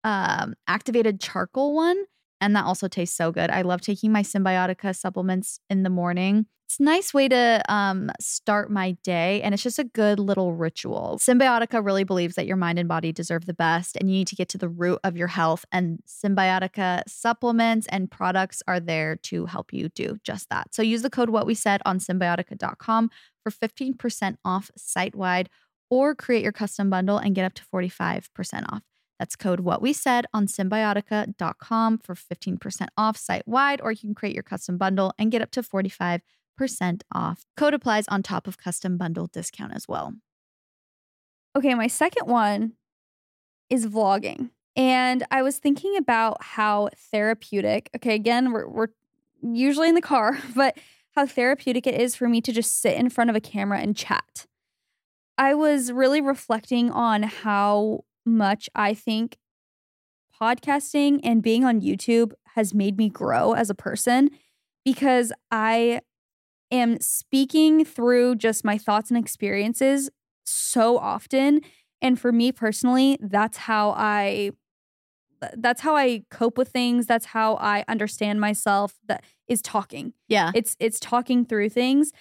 [0.03, 2.05] um, activated charcoal one
[2.41, 3.51] and that also tastes so good.
[3.51, 6.47] I love taking my Cymbiotika supplements in the morning.
[6.67, 10.53] It's a nice way to um, start my day, and it's just a good little
[10.53, 11.17] ritual.
[11.23, 14.35] Cymbiotika really believes that your mind and body deserve the best, and you need to
[14.35, 15.65] get to the root of your health.
[15.71, 20.75] And Cymbiotika supplements and products are there to help you do just that.
[20.75, 23.11] So use the code What We Said on Cymbiotika.com
[23.45, 25.49] for 15% off site wide,
[25.89, 28.83] or create your custom bundle and get up to 45% off.
[29.19, 34.15] That's code what we said on cymbiotika.com for 15% off site wide, or you can
[34.15, 36.21] create your custom bundle and get up to 45%
[37.13, 37.45] off.
[37.57, 40.15] Code applies on top of custom bundle discount as well.
[41.57, 42.73] Okay, my second one
[43.71, 44.51] is vlogging.
[44.77, 48.89] And I was thinking about how therapeutic, okay, again, we're, we're
[49.43, 50.79] usually in the car, but
[51.15, 53.97] how therapeutic it is for me to just sit in front of a camera and
[53.97, 54.47] chat.
[55.39, 59.37] I was really reflecting on how much I think
[60.41, 64.31] podcasting and being on YouTube has made me grow as a person
[64.85, 66.01] because I
[66.71, 70.11] am speaking through just my thoughts and experiences
[70.45, 71.61] so often.
[72.03, 74.51] And for me personally, that's how I
[75.55, 77.07] that's how I cope with things.
[77.07, 78.95] That's how I understand myself.
[79.07, 80.15] That is talking.
[80.29, 80.51] Yeah.
[80.55, 82.13] It's it's talking through things.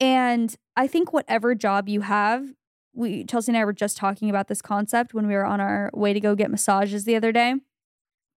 [0.00, 2.46] And I think whatever job you have,
[2.94, 5.90] we Chelsey and I were just talking about this concept when we were on our
[5.94, 7.54] way to go get massages the other day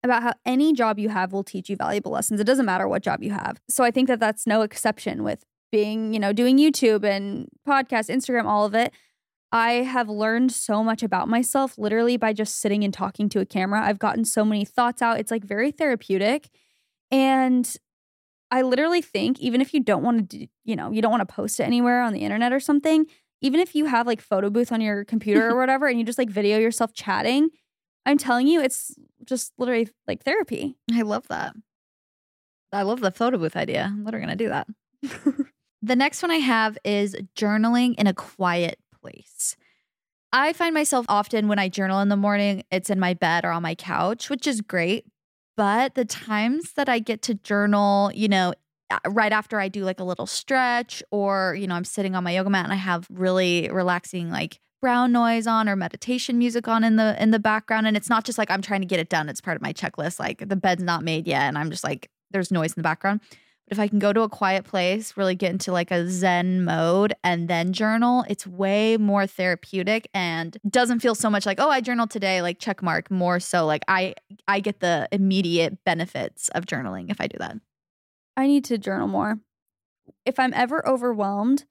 [0.03, 2.39] about how any job you have will teach you valuable lessons.
[2.39, 3.61] It doesn't matter what job you have.
[3.69, 8.15] So I think that that's no exception with being, you know, doing YouTube and podcast,
[8.15, 8.93] Instagram, all of it.
[9.51, 13.47] I have learned so much about myself literally by just sitting and talking to a
[13.47, 13.83] camera.
[13.83, 15.19] I've gotten so many thoughts out.
[15.19, 16.51] It's like very therapeutic.
[17.11, 17.75] And
[18.51, 21.27] I literally think even if you don't want to, do, you know, you don't want
[21.27, 23.07] to post it anywhere on the internet or something,
[23.45, 26.17] even if you have like photo booth on your computer or whatever and you just
[26.17, 27.51] like video yourself chatting,
[28.07, 28.95] I'm telling you, it's
[29.27, 30.77] just literally like therapy.
[30.91, 31.53] I love that.
[32.73, 33.91] I love the photo booth idea.
[33.93, 34.67] I'm literally to do that.
[35.83, 39.57] the next one I have is journaling in a quiet place.
[40.33, 43.51] I find myself often when I journal in the morning, it's in my bed or
[43.51, 45.05] on my couch, which is great.
[45.55, 48.55] But the times that I get to journal, you know,
[48.95, 52.23] Uh, right after I do like a little stretch or, you know, I'm sitting on
[52.23, 56.69] my yoga mat and I have really relaxing like brown noise on or meditation music
[56.69, 59.01] on in the in the background and it's not just like I'm trying to get
[59.01, 61.71] it done, it's part of my checklist like the bed's not made yet and I'm
[61.71, 63.21] just like there's noise in the background.
[63.67, 66.65] But if I can go to a quiet place, really get into like a zen
[66.65, 71.71] mode and then journal, it's way more therapeutic and doesn't feel so much like, oh,
[71.71, 74.15] I journaled today, like check mark, more so like I
[74.47, 77.57] I get the immediate benefits of journaling if I do that.
[78.37, 79.39] I need to journal more.
[80.25, 81.65] If I'm ever overwhelmed,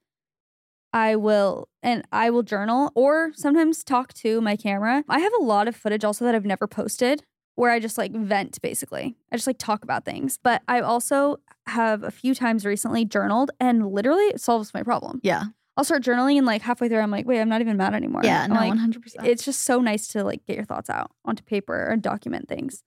[0.92, 5.04] I will and I will journal or sometimes talk to my camera.
[5.08, 7.24] I have a lot of footage also that I've never posted
[7.56, 9.16] where I just like vent basically.
[9.30, 10.38] I just like talk about things.
[10.42, 15.20] But I also have a few times recently journaled and literally it solves my problem.
[15.22, 15.44] Yeah.
[15.76, 18.20] I'll start journaling and like halfway through I'm like, wait, I'm not even mad anymore.
[18.24, 19.24] Yeah, I'm no, like, 100%.
[19.24, 22.82] It's just so nice to like get your thoughts out onto paper and document things.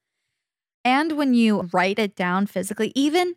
[0.85, 3.35] and when you write it down physically, even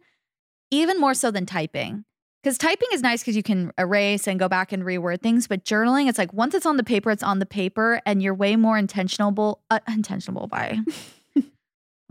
[0.70, 2.04] even more so than typing.
[2.42, 5.64] Because typing is nice because you can erase and go back and reword things, but
[5.64, 8.56] journaling, it's like once it's on the paper, it's on the paper, and you're way
[8.56, 9.60] more intentional.
[9.70, 10.78] Uh, intentional by,
[11.38, 11.42] oh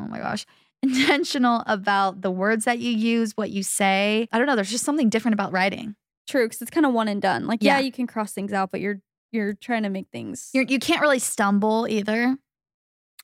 [0.08, 0.46] my gosh,
[0.84, 4.28] intentional about the words that you use, what you say.
[4.32, 4.56] I don't know.
[4.56, 5.96] There's just something different about writing.
[6.28, 7.48] True, because it's kind of one and done.
[7.48, 7.80] Like, yeah.
[7.80, 7.86] Yeah.
[7.86, 11.02] you can cross things out, but you're you're trying to make things You're, you can't
[11.02, 12.36] really stumble either.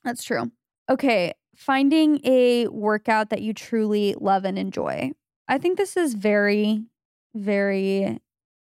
[0.04, 0.50] That's true.
[0.88, 5.12] Okay, finding a workout that you truly love and enjoy.
[5.48, 6.82] I think this is very,
[7.34, 8.20] very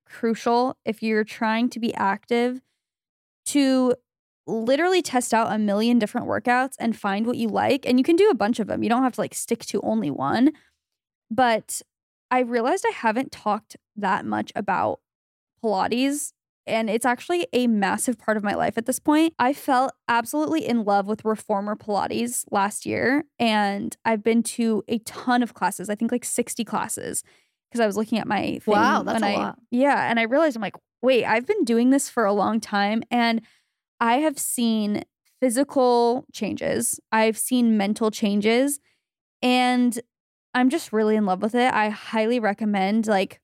[0.06, 2.62] crucial if you're trying to be active
[3.48, 3.96] to
[4.48, 7.86] literally test out a million different workouts and find what you like.
[7.86, 8.84] And you can do a bunch of them.
[8.84, 10.52] You don't have to like stick to only one.
[11.32, 11.82] But
[12.30, 15.00] I realized I haven't talked that much about
[15.64, 16.34] Pilates
[16.68, 19.34] and it's actually a massive part of my life at this point.
[19.40, 25.00] I fell absolutely in love with reformer Pilates last year, and I've been to a
[25.00, 25.90] ton of classes.
[25.90, 27.24] I think like 60 classes
[27.70, 29.60] because I was looking at my thing Wow, that's a I- lot.
[29.72, 33.04] Yeah, and I realized I'm like, wait, I've been doing this for a long time,
[33.12, 33.42] and
[34.00, 35.04] I have seen
[35.42, 37.00] physical changes.
[37.12, 38.80] I've seen mental changes,
[39.42, 40.00] and
[40.54, 41.74] I'm just really in love with it.
[41.74, 43.40] I highly recommend like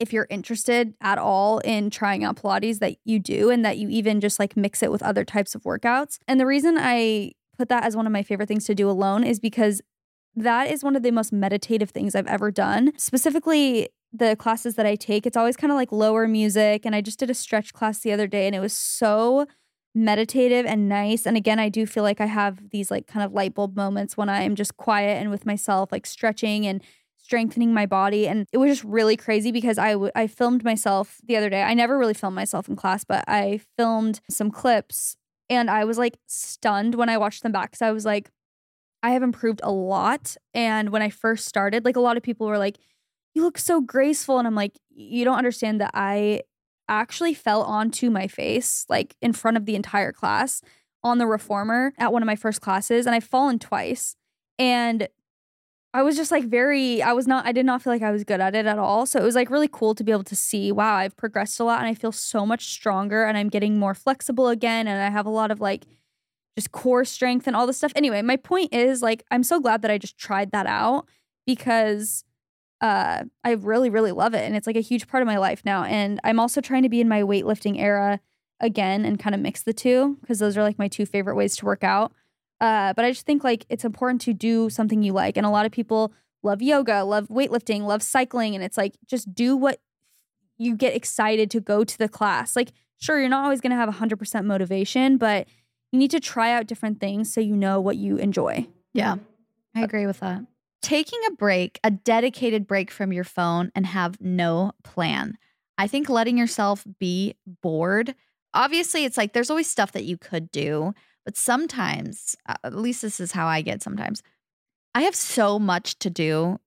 [0.00, 3.88] if you're interested at all in trying out Pilates that you do and that you
[3.90, 6.18] even just like mix it with other types of workouts.
[6.26, 9.22] And the reason I put that as one of my favorite things to do alone
[9.22, 9.82] is because
[10.34, 12.92] that is one of the most meditative things I've ever done.
[12.96, 16.86] Specifically, the classes that I take, it's always kind of like lower music.
[16.86, 19.46] And I just did a stretch class the other day and it was so
[19.94, 21.26] meditative and nice.
[21.26, 24.16] And again, I do feel like I have these like kind of light bulb moments
[24.16, 26.82] when I'm just quiet and with myself, like stretching and
[27.30, 31.20] strengthening my body and it was just really crazy because I w- I filmed myself
[31.22, 31.62] the other day.
[31.62, 35.16] I never really filmed myself in class, but I filmed some clips
[35.48, 38.32] and I was like stunned when I watched them back cuz I was like
[39.04, 42.48] I have improved a lot and when I first started, like a lot of people
[42.48, 42.78] were like
[43.36, 46.42] you look so graceful and I'm like you don't understand that I
[46.88, 50.62] actually fell onto my face like in front of the entire class
[51.04, 54.16] on the reformer at one of my first classes and I've fallen twice
[54.58, 55.08] and
[55.92, 58.22] I was just like very, I was not, I did not feel like I was
[58.22, 59.06] good at it at all.
[59.06, 61.64] So it was like really cool to be able to see, wow, I've progressed a
[61.64, 64.86] lot and I feel so much stronger and I'm getting more flexible again.
[64.86, 65.86] And I have a lot of like
[66.56, 67.92] just core strength and all this stuff.
[67.96, 71.06] Anyway, my point is like, I'm so glad that I just tried that out
[71.44, 72.24] because
[72.80, 74.44] uh, I really, really love it.
[74.44, 75.82] And it's like a huge part of my life now.
[75.84, 78.20] And I'm also trying to be in my weightlifting era
[78.60, 81.56] again and kind of mix the two because those are like my two favorite ways
[81.56, 82.12] to work out.
[82.60, 85.36] Uh, but I just think like it's important to do something you like.
[85.36, 88.54] And a lot of people love yoga, love weightlifting, love cycling.
[88.54, 89.80] And it's like just do what
[90.58, 92.54] you get excited to go to the class.
[92.54, 95.48] Like, sure, you're not always going to have 100% motivation, but
[95.90, 98.66] you need to try out different things so you know what you enjoy.
[98.92, 99.16] Yeah,
[99.74, 100.42] I agree with that.
[100.82, 105.36] Taking a break, a dedicated break from your phone and have no plan.
[105.78, 108.14] I think letting yourself be bored.
[108.52, 113.02] Obviously, it's like there's always stuff that you could do, but sometimes, uh, at least
[113.02, 114.22] this is how I get sometimes,
[114.94, 116.58] I have so much to do.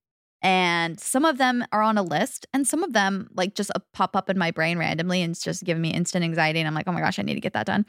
[0.41, 3.79] And some of them are on a list, and some of them like just uh,
[3.93, 6.59] pop up in my brain randomly and it's just giving me instant anxiety.
[6.59, 7.85] And I'm like, oh my gosh, I need to get that done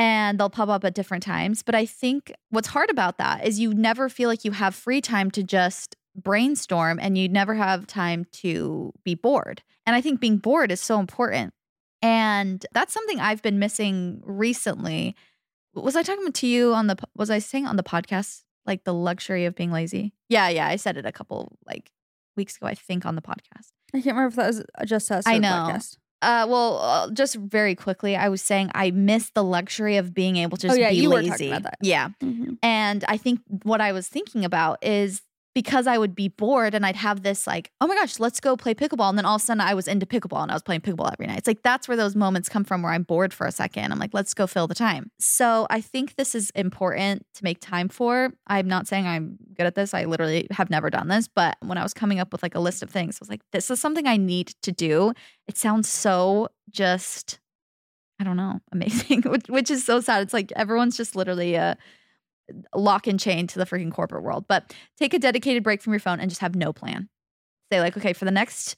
[0.00, 1.62] and they'll pop up at different times.
[1.62, 5.02] But I think what's hard about that is you never feel like you have free
[5.02, 9.62] time to just brainstorm and you never have time to be bored.
[9.84, 11.52] And I think being bored is so important.
[12.00, 15.16] And that's something I've been missing recently.
[15.74, 18.94] Was I talking to you on the was I saying on the podcast like the
[18.94, 20.12] luxury of being lazy?
[20.28, 21.90] Yeah, yeah, I said it a couple like
[22.36, 23.68] weeks ago I think on the podcast.
[23.94, 25.24] I can't remember if that was just us.
[25.26, 25.48] I know.
[25.48, 25.96] podcast.
[26.22, 30.36] Uh, well, uh, just very quickly, I was saying I miss the luxury of being
[30.36, 31.30] able to Oh, yeah, be you were lazy.
[31.30, 31.78] talking about that.
[31.80, 32.58] Yeah, Mhm.
[32.62, 35.22] and I think what I was thinking about is
[35.54, 38.56] because I would be bored and I'd have this like, oh my gosh, let's go
[38.56, 40.62] play pickleball, and then all of a sudden I was into pickleball and I was
[40.62, 41.38] playing pickleball every night.
[41.38, 43.92] It's like that's where those moments come from where I'm bored for a second.
[43.92, 45.10] I'm like, let's go fill the time.
[45.18, 48.32] So I think this is important to make time for.
[48.46, 49.94] I'm not saying I'm good at this.
[49.94, 52.60] I literally have never done this, but when I was coming up with like a
[52.60, 55.12] list of things, I was like, this is something I need to do.
[55.48, 57.40] It sounds so just
[58.20, 60.22] I don't know, amazing, which, which is so sad.
[60.22, 61.78] It's like everyone's just literally a
[62.74, 64.46] lock and chain to the freaking corporate world.
[64.48, 67.08] But take a dedicated break from your phone and just have no plan.
[67.72, 68.76] Say like, okay, for the next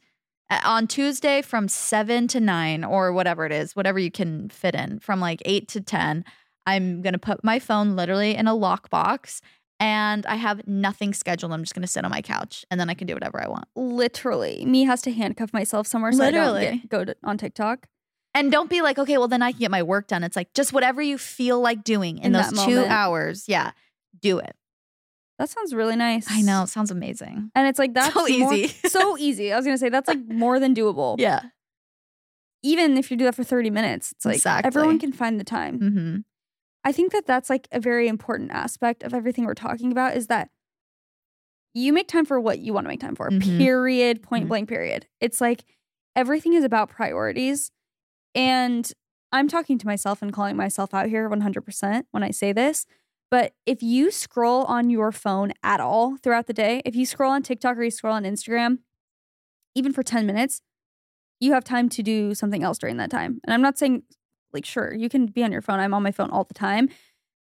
[0.64, 4.98] on Tuesday from seven to nine or whatever it is, whatever you can fit in,
[4.98, 6.24] from like eight to ten,
[6.66, 9.40] I'm gonna put my phone literally in a lockbox.
[9.80, 11.52] And I have nothing scheduled.
[11.52, 13.66] I'm just gonna sit on my couch and then I can do whatever I want.
[13.74, 17.88] Literally, me has to handcuff myself somewhere so I don't get, go to, on TikTok.
[18.34, 20.24] And don't be like, okay, well, then I can get my work done.
[20.24, 22.90] It's like just whatever you feel like doing in, In those two moment.
[22.90, 23.44] hours.
[23.46, 23.72] Yeah,
[24.20, 24.56] do it.
[25.38, 26.26] That sounds really nice.
[26.30, 26.62] I know.
[26.62, 27.50] It sounds amazing.
[27.54, 28.68] and it's like that's So more- easy.
[28.88, 29.52] so easy.
[29.52, 31.16] I was gonna say that's like more than doable.
[31.18, 31.40] Yeah.
[32.62, 34.66] Even if you do that for thirty minutes, it's like Exactly.
[34.68, 35.78] everyone can find the time.
[35.78, 36.16] hmm
[36.84, 40.26] I think that that's like a very important aspect of everything we're talking about is
[40.28, 40.48] that
[41.74, 43.30] you make time for what you want to make time for.
[43.30, 43.58] Mhm.
[43.58, 44.22] Period.
[44.22, 44.48] Point Mhm.
[44.48, 44.68] blank.
[44.68, 45.06] Period.
[45.20, 45.64] It's like
[46.16, 47.70] everything is about priorities,
[48.34, 48.90] and
[49.32, 52.86] I'm talking to myself and calling myself out here 100% when I say this.
[53.30, 57.32] But if you scroll on your phone at all throughout the day, if you scroll
[57.32, 58.80] on TikTok or you scroll on Instagram,
[59.74, 60.60] even for 10 minutes,
[61.40, 63.40] you have time to do something else during that time.
[63.44, 64.02] And I'm not saying,
[64.52, 65.80] like, sure, you can be on your phone.
[65.80, 66.90] I'm on my phone all the time.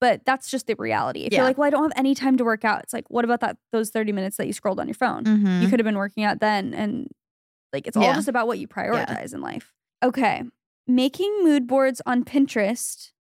[0.01, 1.21] But that's just the reality.
[1.21, 1.39] If Yeah.
[1.39, 3.41] you're like, well, I don't have any time to work out, it's like, what about
[3.41, 5.25] that those 30 minutes that you scrolled on your phone?
[5.25, 6.75] hmm You could have been working out then.
[6.75, 7.09] And
[7.73, 9.73] like, it's all just about what you prioritize in life.
[10.03, 10.43] Okay.
[10.89, 13.11] Making mood boards on Pinterest.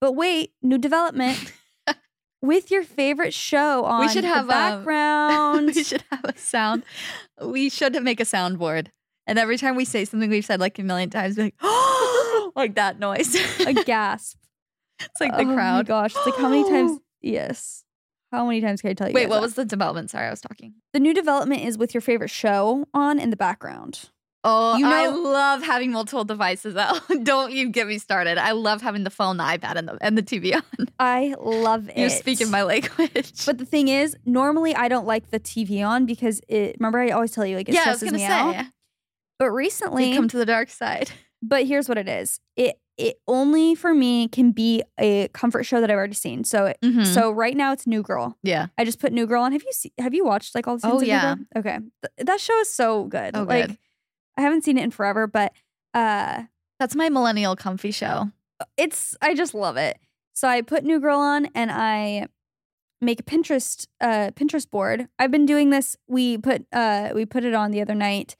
[0.00, 1.52] But wait, new development
[2.42, 5.66] with your favorite show on We should the have, um, background.
[5.74, 6.84] we should have a sound.
[7.42, 8.88] We should make a soundboard.
[9.26, 11.54] And every time we say something we've said like a million times, be like,
[12.56, 13.34] like that noise.
[13.60, 14.38] a gasp.
[15.00, 15.86] it's like the Oh my crowd.
[15.86, 16.14] gosh.
[16.14, 16.98] It's like how many times?
[17.20, 17.82] Yes.
[18.30, 19.14] How many times can I tell you?
[19.14, 19.42] Wait, what that?
[19.42, 20.10] was the development?
[20.10, 20.74] Sorry, I was talking.
[20.92, 21.62] the new development?
[21.62, 24.10] Is with your favorite show on in the background.
[24.44, 27.00] Oh, You I love having multiple devices out.
[27.24, 28.38] Don't you get me started.
[28.38, 30.62] I love having the phone, the iPad, and the, and the TV on.
[31.00, 31.98] I love it.
[31.98, 33.44] You're speaking my language.
[33.46, 36.76] But the thing is, normally I don't like the TV on because it.
[36.78, 38.66] Remember, I always tell you like it yeah, I was stresses me say, out.
[39.38, 41.10] But recently, we come to the dark side.
[41.42, 42.40] but here's what it is.
[42.56, 46.42] It it only for me can be a comfort show that I've already seen.
[46.44, 47.06] So Mhm.
[47.06, 48.36] so right now it's New Girl.
[48.42, 48.66] yeah.
[48.76, 49.52] I just put New Girl on.
[49.52, 50.92] Have you see, have you watched like all the seasons?
[50.94, 51.34] Oh, of New yeah.
[51.34, 51.44] Girl?
[51.56, 53.36] Okay, Th- that show is so good.
[53.36, 53.78] Oh, like good.
[54.38, 55.52] I haven't seen it in forever, but
[55.92, 56.44] uh,
[56.78, 58.30] That's my millennial comfy show.
[58.76, 59.98] it's I just love it.
[60.32, 62.28] So I put New Girl on and I
[63.00, 65.08] make a Pinterest uh Pinterest board.
[65.18, 65.96] I've been doing this.
[66.06, 68.36] We put uh we put it on the other night.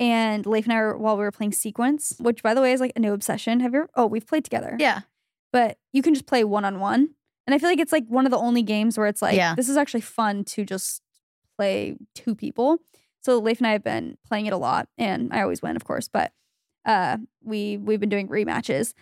[0.00, 2.80] And Leif and I were, while we were playing Sequence, which by the way is
[2.80, 3.58] like a new obsession.
[3.60, 4.76] Have you ever, oh, we've played together.
[4.78, 5.00] Yeah.
[5.52, 7.10] But you can just play one on one.
[7.46, 9.54] And I feel like it's like one of the only games where it's like Yeah.
[9.56, 11.02] this is actually fun to just
[11.56, 12.78] play two people.
[13.28, 15.84] So Leif and I have been playing it a lot, and I always win, of
[15.84, 16.08] course.
[16.08, 16.32] But
[16.86, 18.94] uh, we we've been doing rematches,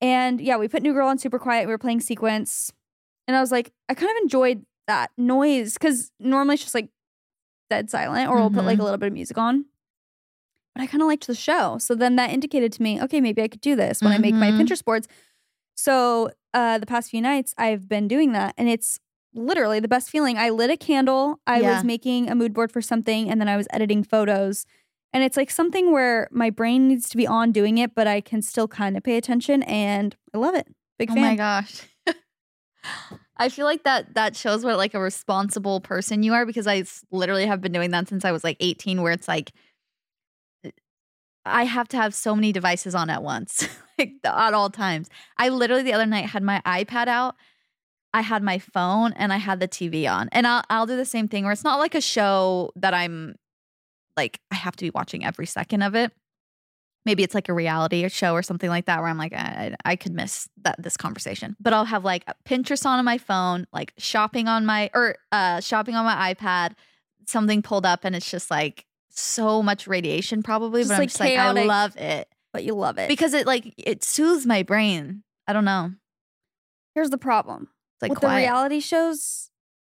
[0.00, 1.66] and yeah, we put New Girl on super quiet.
[1.66, 2.72] We were playing sequence,
[3.28, 6.88] and I was like, I kind of enjoyed that noise because normally it's just like
[7.68, 9.66] dead silent, or we'll put like a little bit of music on.
[10.74, 11.76] but I kind of liked the show.
[11.76, 14.34] So then that indicated to me, okay, maybe I could do this when I make
[14.34, 14.60] my Mhm.
[14.60, 15.06] Pinterest boards.
[15.74, 19.00] So uh, the past few nights, I've been doing that, and it's
[19.36, 20.36] literally the best feeling.
[20.38, 21.40] I lit a candle.
[21.46, 21.74] I Yeah.
[21.76, 24.66] was making a mood board for something, and then I was editing photos.
[25.12, 28.20] And it's like something where my brain needs to be on doing it, but I
[28.20, 30.66] can still kind of pay attention, and I love it.
[30.98, 31.22] Big oh fan.
[31.22, 31.82] my gosh.
[33.36, 36.84] I feel like that that shows what like a responsible person you are because I
[37.10, 39.52] literally have been doing that since I was like 18 where it's like
[40.64, 40.70] uh,
[41.44, 43.68] I have to have so many devices on at once
[43.98, 45.08] like at all times.
[45.36, 47.34] I literally the other night had my iPad out,
[48.16, 50.28] I had my phone and I had the TV on.
[50.32, 53.36] And I'll I'll do the same thing where it's not like a show that I'm
[54.16, 56.12] like I have to be watching every second of it
[57.06, 59.96] maybe it's like a reality show or something like that where I'm like I, I
[59.96, 61.56] could miss that this conversation.
[61.60, 65.94] But I'll have like Pinterest on my phone, like shopping on my or uh shopping
[65.94, 66.72] on my iPad,
[67.26, 71.08] something pulled up and it's just like so much radiation probably, Just, but I'm like,
[71.08, 73.08] just like I love it But you love it.
[73.08, 75.22] because it like it soothes my brain.
[75.46, 75.92] I don't know.
[76.94, 77.68] Here's the problem.
[78.02, 79.50] Like With the reality shows,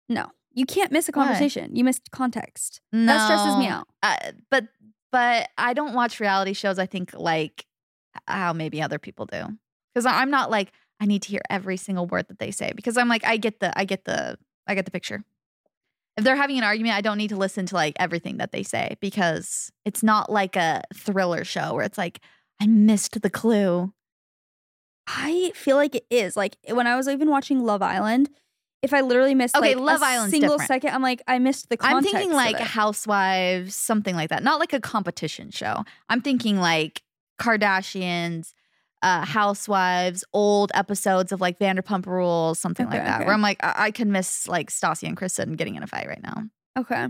[0.09, 0.31] no.
[0.55, 1.23] You can't miss a Why?
[1.25, 1.75] conversation.
[1.75, 2.79] You missed context.
[2.91, 3.71] That stresses me No.
[3.75, 3.87] out.
[4.03, 4.65] Uh, but
[5.11, 6.77] but I don't watch reality shows.
[6.79, 7.65] I think like
[8.27, 9.57] how maybe other people do
[9.93, 12.97] because I'm not like I need to hear every single word that they say because
[12.97, 14.37] I'm like I get the I get the
[14.67, 15.23] I get the picture.
[16.15, 18.61] If they're having an argument, I don't need to listen to like everything that they
[18.61, 22.19] say because it's not like a thriller show where it's like
[22.61, 23.91] I missed the clue.
[25.07, 26.35] I feel like it is.
[26.37, 28.29] Like when I was even watching Love Island,
[28.81, 30.67] if I literally missed Okay, like Love a Island's single different.
[30.67, 32.57] second, I'm like, I missed the I'm thinking like.
[32.57, 34.43] Housewives, something like that.
[34.43, 35.83] Not like a competition show.
[36.09, 37.01] I'm thinking like
[37.39, 38.53] Kardashians,
[39.01, 43.17] uh, Housewives, old episodes of like Vanderpump Rules, something like that.
[43.21, 43.25] okay.
[43.25, 46.07] Where I'm like, I, I could miss like Stassi and Kristen getting in a fight
[46.07, 46.43] right now,
[46.77, 47.07] Okay.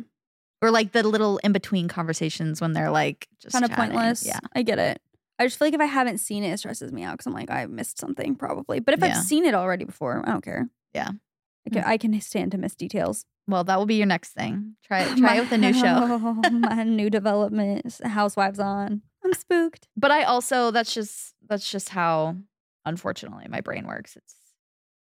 [0.62, 4.26] or like the little in between conversations when they're like just Kind of pointless.
[4.26, 5.02] Yeah, I get it.
[5.39, 7.34] I just feel like if I haven't seen it, it stresses me out because I'm
[7.34, 8.79] like, I missed something probably.
[8.79, 9.07] But if Yeah.
[9.07, 10.69] I've seen it already before, I don't care.
[10.93, 11.09] Yeah.
[11.09, 11.73] I hmm.
[11.73, 13.25] can, I can stand to miss details.
[13.47, 14.75] well, that will be your next thing.
[14.86, 16.17] Try try it with a new show.
[16.51, 19.01] my new development, Housewives on.
[19.23, 19.88] I'm spooked.
[19.97, 22.36] But I also that's just that's just how
[22.86, 24.15] unfortunately my brain works.
[24.15, 24.36] It's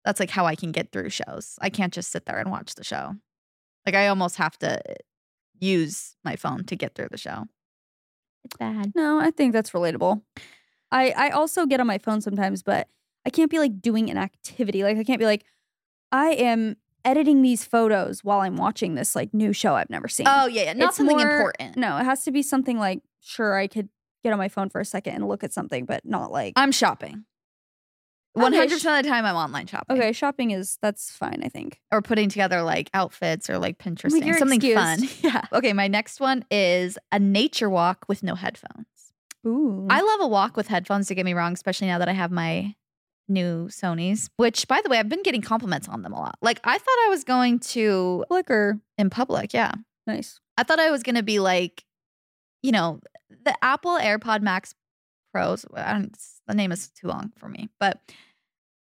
[0.05, 1.59] that's like how I can get through shows.
[1.61, 3.15] I can't just sit there and watch the show.
[3.85, 4.95] Like I almost have to eh,
[5.59, 7.45] use my phone to get through the show.
[8.47, 8.93] It's bad.
[8.95, 10.23] No, I think that's relatable.
[10.93, 12.89] I I also get on my phone sometimes, but
[13.27, 14.83] I can't be like doing an activity.
[14.85, 15.45] Like I can't be like,
[16.13, 20.27] I am editing these photos while I'm watching this like new show I've never seen.
[20.29, 20.73] Oh yeah, yeah.
[20.75, 21.77] not It's something more- important.
[21.77, 23.89] No, it has to be something like sure I could
[24.23, 26.73] get on my phone for a second and look at something, but not like I'm
[26.73, 27.25] shopping.
[28.43, 29.97] One hundred percent of the time, I'm online shopping.
[29.97, 31.41] okay, shopping is that's fine.
[31.43, 31.81] I think.
[31.91, 35.01] or putting together like outfits or like Pinterest, Like, something fun.
[35.23, 35.45] Yeah.
[35.53, 38.87] Okay, my next one is a nature walk with no headphones.
[39.47, 42.13] Ooh, I love a walk with headphones, to get me wrong, especially now that I
[42.13, 42.75] have my
[43.29, 46.37] new Sony's, which by the way, I've been getting compliments on them a lot.
[46.43, 48.79] Like I thought I was going to flicker.
[48.99, 49.73] in public, yeah.
[50.07, 50.41] Nice.
[50.59, 51.85] I thought I was going to be like,
[52.63, 53.01] you know,
[53.45, 54.75] the Apple AirPod Max
[55.33, 55.65] Pros.
[55.75, 56.17] I don't,
[56.47, 58.01] the name is too long for me, but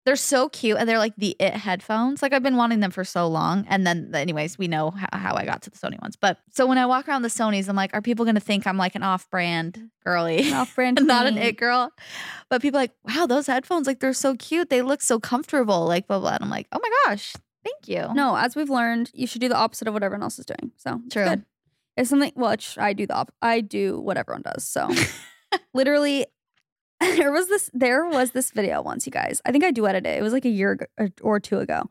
[0.04, 2.20] they're so cute and they're like the it headphones.
[2.22, 3.64] Like I've been wanting them for so long.
[3.68, 6.14] And then, anyways, we know how, how I got to the Sony ones.
[6.16, 8.66] But so when I walk around the Sony's, I'm like, are people going to think
[8.66, 10.52] I'm like an off brand girly?
[10.52, 11.90] Off brand, not an it girl.
[12.50, 14.68] But people are like, wow, those headphones, like they're so cute.
[14.68, 15.86] They look so comfortable.
[15.86, 16.34] Like blah blah.
[16.34, 17.32] And I'm like, oh my gosh,
[17.64, 18.12] thank you.
[18.14, 20.72] No, as we've learned, you should do the opposite of what everyone else is doing.
[20.76, 21.24] So it's True.
[21.24, 21.44] good.
[21.96, 22.32] It's something.
[22.36, 24.68] Well, it's- I do the op- I do what everyone does.
[24.68, 24.90] So
[25.74, 26.26] literally,
[27.16, 27.70] there was this.
[27.74, 29.40] There was this video once, you guys.
[29.44, 30.18] I think I duetted it.
[30.18, 30.86] It was like a year ago,
[31.22, 31.88] or- two ago,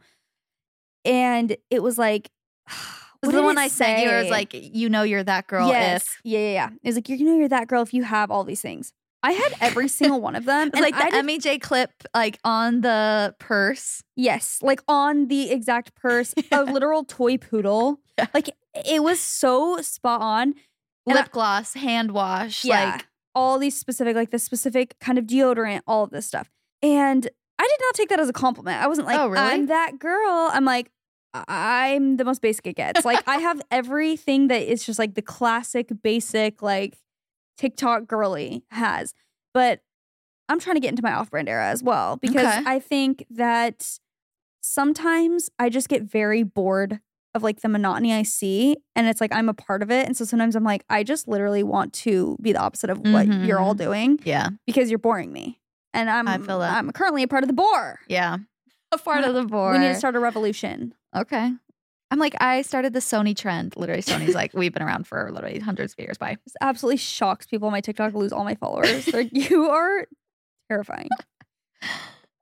[1.05, 2.29] and it was like.
[3.23, 5.69] Was the one I sent you, It was like, you know, you're that girl.
[5.69, 6.69] yes, If yeah, yeah, yeah.
[6.83, 8.91] It was like you know you're that girl if you have all these things.
[9.23, 10.71] I had every single one of them.
[10.75, 14.03] Like the did- Emi Jay clip, like on the purse.
[14.17, 18.01] Yes, like on the exact purse, a literal toy poodle.
[18.17, 18.27] Yeah.
[18.33, 20.55] Like it was so spot on.
[21.07, 25.17] And lip I- gloss, hand wash, Yeah, like all these specific, like the specific kind
[25.17, 26.49] of deodorant, all of this stuff.
[26.81, 27.27] And
[27.59, 28.81] I did not take that as a compliment.
[28.81, 29.43] I wasn't like, Oh, really?
[29.43, 30.49] I'm that girl.
[30.51, 30.91] I'm like,
[31.33, 33.05] I'm the most basic it gets.
[33.05, 36.97] Like I have everything that is just like the classic, basic, like
[37.57, 39.13] TikTok girly has.
[39.53, 39.81] But
[40.49, 42.63] I'm trying to get into my off-brand era as well because Okay.
[42.65, 43.97] I think that
[44.61, 46.99] sometimes I just get very bored
[47.35, 50.15] of like the monotony I see and it's like I'm a part of it and
[50.15, 53.45] so sometimes I'm like I just literally want to be the opposite of what mm-hmm,
[53.45, 53.83] you're all mm-hmm.
[53.83, 55.59] doing yeah, because you're boring me.
[55.95, 56.75] And I'm I feel that.
[56.75, 57.99] I'm currently a part of the bore.
[58.07, 58.37] yeah,
[58.91, 59.73] a part of the bore.
[59.73, 60.93] We need to start a revolution.
[61.15, 61.51] Okay,
[62.13, 63.75] I'm like, I started the Sony trend.
[63.75, 66.15] Literally, Sony's like, we've been around for literally hundreds of years.
[66.15, 66.37] Bye.
[66.45, 68.13] This absolutely shocks people on my TikTok.
[68.13, 69.11] Lose all my followers.
[69.11, 70.05] Like you are
[70.69, 71.09] terrifying.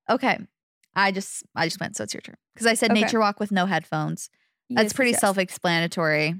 [0.09, 0.37] Okay.
[0.93, 2.35] I just I just went, so it's your turn.
[2.53, 3.01] Because I said Okay.
[3.01, 4.29] nature walk with no headphones.
[4.75, 6.35] That's Yes, pretty yes, self-explanatory.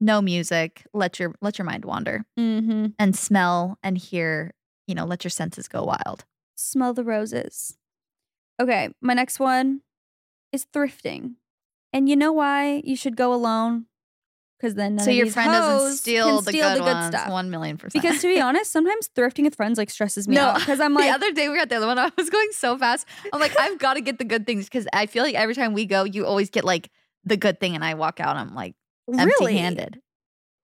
[0.00, 0.84] No music.
[0.92, 2.24] Let your let your mind wander.
[2.38, 2.94] Mhm.
[2.98, 4.52] And smell and hear,
[4.86, 6.24] you know, let your senses go wild.
[6.56, 7.76] Smell the roses.
[8.60, 9.82] Okay, my next one
[10.52, 11.34] is thrifting.
[11.92, 13.86] And you know why you should go alone?
[14.58, 17.06] Because then none so of your friend doesn't steal, the, steal good the good ones.
[17.16, 17.30] stuff.
[17.30, 18.00] One million percent.
[18.00, 20.60] Because to be honest, sometimes thrifting with friends like stresses me no, out.
[20.60, 21.98] Because I'm like, the other day we were at the other one.
[21.98, 23.06] I was going so fast.
[23.32, 25.74] I'm like, I've got to get the good things because I feel like every time
[25.74, 26.90] we go, you always get like
[27.24, 28.36] the good thing, and I walk out.
[28.36, 28.74] I'm like
[29.06, 29.22] really?
[29.22, 30.00] empty-handed.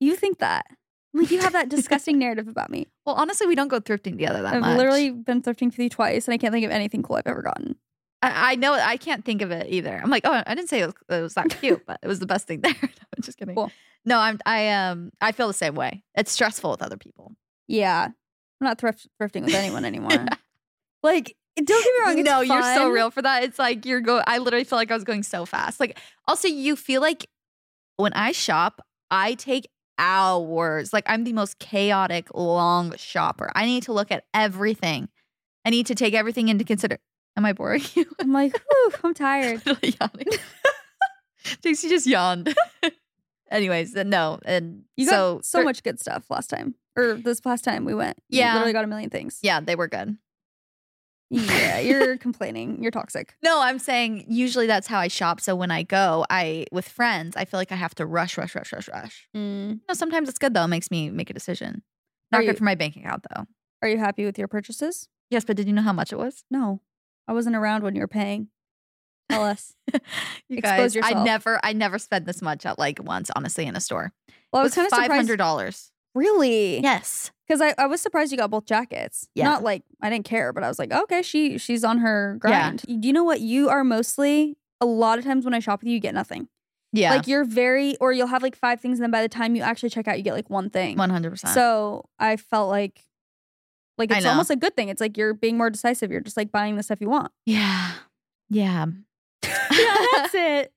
[0.01, 0.67] You think that?
[1.15, 2.87] Like you have that disgusting narrative about me.
[3.07, 4.77] Well, honestly, we don't go thrifting together that I've much.
[4.77, 7.43] literally been thrifting with you twice, and I can't think of anything cool I've ever
[7.43, 7.77] gotten.
[8.23, 10.01] I, I know I can't think of it either.
[10.03, 12.19] I'm like, oh, I didn't say it was, it was that cute, but it was
[12.19, 12.75] the best thing there.
[12.81, 13.55] No, I'm just kidding.
[13.55, 13.71] Cool.
[14.05, 16.03] No, I'm I um I feel the same way.
[16.15, 17.33] It's stressful with other people.
[17.67, 20.27] Yeah, I'm not thrift thrifting with anyone anymore.
[21.03, 21.37] Like,
[21.67, 22.19] don't get me wrong.
[22.19, 23.43] It's no, you're so real for that.
[23.45, 24.23] It's like you're go.
[24.27, 25.81] I literally feel like I was going so fast.
[25.81, 27.29] Like also, you feel like
[27.97, 28.81] when I shop,
[29.11, 30.93] I take hours.
[30.93, 33.51] Like I'm the most chaotic long shopper.
[33.55, 35.09] I need to look at everything.
[35.65, 36.99] I need to take everything into consider.
[37.37, 38.07] Am I boring you?
[38.21, 39.63] I'm like, whew, I'm tired.
[41.63, 42.55] Dixie just yawned.
[43.51, 47.41] Anyways, no, and You so got so thr- much good stuff last time, or this
[47.41, 48.19] past time we went.
[48.29, 48.53] You Yeah.
[48.55, 49.39] literally got a million things.
[49.43, 50.19] Yeah, they were good.
[51.31, 51.79] Yeah.
[51.79, 52.83] You're complaining.
[52.83, 53.35] You're toxic.
[53.43, 55.41] No, I'm saying usually that's how I shop.
[55.41, 58.55] So when I go, I with friends, I feel like I have to rush, rush,
[58.55, 59.29] rush, rush, rush.
[59.37, 59.81] Mm.
[59.89, 60.65] No, sometimes it's good though.
[60.65, 61.83] It makes me make a decision.
[62.33, 63.45] Are Not you- good for my bank account though.
[63.83, 65.09] Are you happy with your purchases?
[65.31, 66.45] Yes, but did you know how much it was?
[66.51, 66.81] No,
[67.29, 68.49] I wasn't around when you were paying.
[69.31, 69.75] Tell us.
[70.49, 73.77] You Expose guys, I never, I never spent this much at like once, honestly, in
[73.77, 74.13] a store.
[74.53, 75.93] Well, I it was was kind of five hundred dollars.
[76.15, 76.81] Really?
[76.81, 77.31] Yes.
[77.49, 79.29] Because I, I was surprised you got both jackets.
[79.35, 79.45] Yeah.
[79.45, 82.51] Not like I didn't care, but I was like, okay, she she's on her Yeah.
[82.71, 82.83] grind.
[83.01, 83.41] Do you know what?
[83.41, 86.49] You are mostly a lot of times when I shop with you, you get nothing.
[86.93, 87.15] Yeah.
[87.15, 89.63] Like you're very, or you'll have like five things, and then by the time you
[89.63, 90.97] actually check out, you get like one thing.
[90.97, 91.53] one hundred percent.
[91.55, 93.03] So I felt like,
[93.99, 94.89] like it's almost a good thing.
[94.89, 96.11] It's like you're being more decisive.
[96.11, 97.33] You're just like buying the stuff you want.
[97.47, 97.93] yeah,
[98.51, 98.87] yeah.
[99.45, 100.73] yeah, that's it.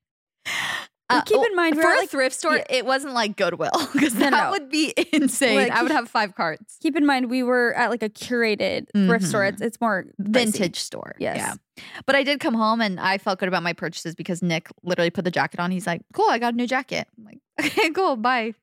[1.19, 2.63] But keep oh, in mind, we're for a like- thrift store, yeah.
[2.69, 4.51] it wasn't like Goodwill because No, that no.
[4.51, 5.55] would be insane.
[5.55, 6.77] Like, I would have five carts.
[6.81, 9.41] Keep in mind, we were at like a curated thrift store.
[9.43, 9.49] Mhm.
[9.53, 10.27] It's it's more pricey.
[10.27, 11.15] vintage store.
[11.19, 11.37] Yes.
[11.37, 11.83] Yeah.
[12.05, 15.09] But I did come home and I felt good about my purchases because Nick literally
[15.09, 15.71] put the jacket on.
[15.71, 17.07] He's like, cool, I got a new jacket.
[17.17, 18.53] I'm like, okay, cool, bye.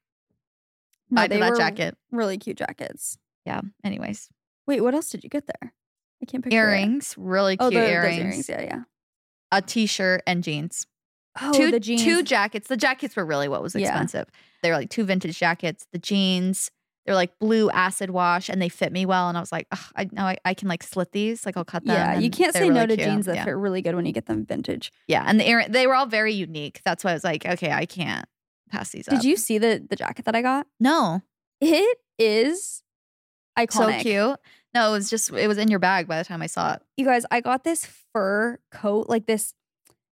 [1.11, 1.97] No, bye to that jacket.
[2.13, 3.19] Really cute jackets.
[3.47, 3.63] Yeah.
[3.83, 4.29] Anyways,
[4.67, 5.73] Wait, what else did you get there?
[6.23, 6.61] I can't picture it.
[6.61, 8.49] earrings, really Oh, cute the, those earrings, earrings.
[8.51, 8.83] Yeah, yeah.
[9.51, 10.87] a t shirt, and jeans.
[11.41, 12.03] Oh, two, the jeans.
[12.03, 12.69] two jackets.
[12.69, 13.89] The jackets were really what was Yeah.
[13.89, 14.29] expensive.
[14.63, 16.71] They were like two vintage jackets, the jeans.
[17.07, 19.29] They're like blue acid wash and they fit me well.
[19.31, 19.67] And I was like,
[19.97, 21.47] I know I, I can like slit these.
[21.47, 21.95] Like I'll cut them.
[21.95, 23.09] yeah, you can't say no to cute.
[23.09, 23.45] jeans that yeah.
[23.45, 24.93] fit really good when you get them vintage.
[25.07, 26.83] Yeah, and the they were all very unique.
[26.85, 28.27] That's why I was like, okay, I can't
[28.69, 29.15] pass these up.
[29.15, 30.67] Did you see the the jacket that I got?
[30.81, 31.23] No,
[31.63, 32.83] It is
[33.59, 33.73] iconic.
[33.73, 34.37] so cute.
[34.75, 36.83] No, it was just it was in your bag by the time I saw it.
[36.99, 39.55] You guys, I got this fur coat, like this.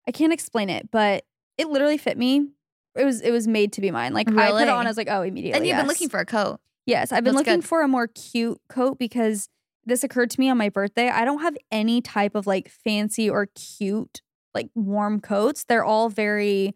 [0.07, 1.25] I can't explain it, but
[1.59, 2.49] it literally fit me.
[2.95, 4.15] It was it was made to be mine.
[4.15, 5.59] Like I put it on, I was like, oh, immediately.
[5.59, 6.61] and you've been looking for a coat.
[6.87, 7.69] Yes, I've been That's looking good.
[7.69, 9.49] for a more cute coat because
[9.85, 11.09] this occurred to me on my birthday.
[11.09, 14.23] I don't have any type of like fancy or cute
[14.55, 15.65] like warm coats.
[15.65, 16.75] They're all very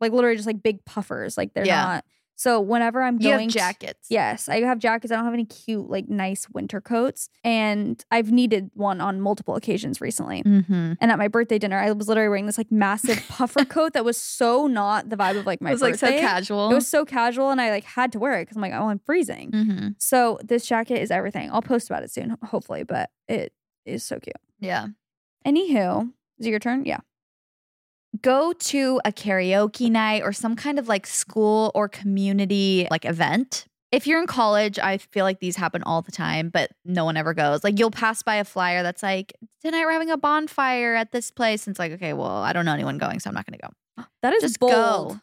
[0.00, 1.36] like literally just like big puffers.
[1.36, 1.82] Like they're Yeah.
[1.82, 2.04] not.
[2.40, 4.06] So whenever I'm You going jackets.
[4.08, 5.12] Yes, I have jackets.
[5.12, 7.28] I don't have any cute, like nice winter coats.
[7.44, 10.42] And I've needed one on multiple occasions recently.
[10.42, 10.94] Mm-hmm.
[10.98, 14.06] And at my birthday dinner, I was literally wearing this like massive puffer coat that
[14.06, 15.88] was so not the vibe of like my birthday.
[15.88, 16.70] It was like so casual.
[16.70, 18.88] It was so casual and I like had to wear it because I'm like, oh,
[18.88, 19.50] I'm freezing.
[19.50, 19.88] mm-hmm.
[19.98, 21.50] So this jacket is everything.
[21.52, 23.52] I'll post about it soon, hopefully, but it
[23.84, 24.34] is so cute.
[24.58, 24.86] Yeah.
[25.46, 26.86] Anywho, is it your turn?
[26.86, 27.00] Yeah.
[28.22, 33.66] Go to a karaoke night or some kind of like school or community like event.
[33.92, 37.16] If you're in college, I feel like these happen all the time, but no one
[37.16, 37.64] ever goes.
[37.64, 39.32] Like you'll pass by a flyer that's like,
[39.62, 41.66] tonight we're having a bonfire at this place.
[41.66, 44.04] And it's like, okay, well, I don't know anyone going, so I'm not gonna go.
[44.22, 44.72] That is Just bold.
[44.72, 45.20] go.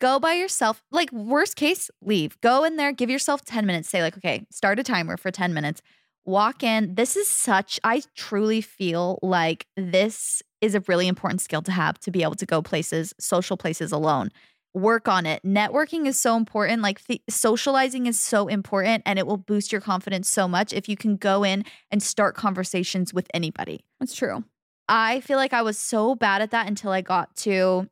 [0.00, 0.82] Go by yourself.
[0.92, 2.40] Like worst case, leave.
[2.40, 3.88] Go in there, give yourself 10 minutes.
[3.88, 5.82] Say like, okay, start a timer for 10 minutes.
[6.28, 6.94] Walk in.
[6.94, 11.98] This is such I truly feel like this is a really important skill to have
[12.00, 14.28] to be able to go places, social places alone.
[14.74, 15.42] Work on it.
[15.42, 16.82] Networking is so important.
[16.82, 20.86] Like th- socializing is so important and it will boost your confidence so much if
[20.86, 23.86] you can go in and start conversations with anybody.
[23.98, 24.44] That's true.
[24.86, 27.88] I feel like I was so bad at that until I got to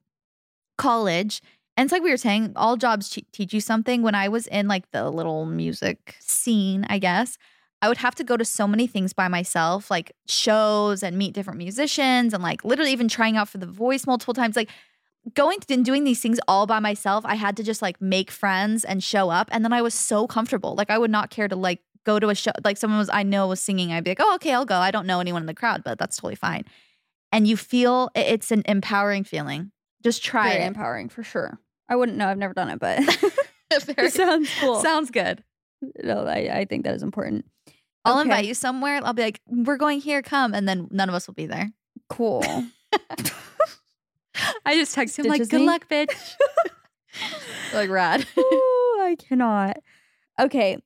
[0.77, 1.41] college.
[1.79, 4.03] And it's like we were saying, all jobs te- teach you something.
[4.03, 7.39] When I was in like the little music scene, I guess,
[7.83, 11.35] I would have to go to so many things by myself, like shows and meet
[11.35, 14.57] different musicians and like literally even trying out for the voice multiple times.
[14.57, 14.71] Like
[15.35, 18.85] going and doing these things all by myself, I had to just like make friends
[18.85, 19.49] and show up.
[19.53, 20.75] And then I was so comfortable.
[20.75, 23.23] Like I would not care to like go to a show, like someone was, I
[23.23, 23.93] know was singing.
[23.93, 24.77] I'd be like, oh, okay, I'll go.
[24.77, 26.65] I don't know anyone in the crowd, but that's totally fine.
[27.33, 29.73] And you feel it's an empowering feeling.
[30.03, 30.69] Just try Very it.
[30.69, 31.59] empowering for sure.
[31.89, 32.29] I wouldn't know.
[32.29, 33.01] I've never done it, but
[33.71, 34.81] it sounds cool.
[34.81, 35.43] Sounds good.
[36.03, 37.45] no, I, I think that is important.
[38.07, 38.23] I'll Okay.
[38.29, 39.01] invite you somewhere.
[39.03, 40.55] I'll be like, we're going here, come.
[40.55, 41.71] And then none of us will be there.
[42.09, 42.43] Cool.
[44.65, 46.13] I just text him like, good luck, bitch.
[47.73, 48.27] like rad.
[48.39, 49.79] Ooh, I cannot.
[50.39, 50.77] Okay.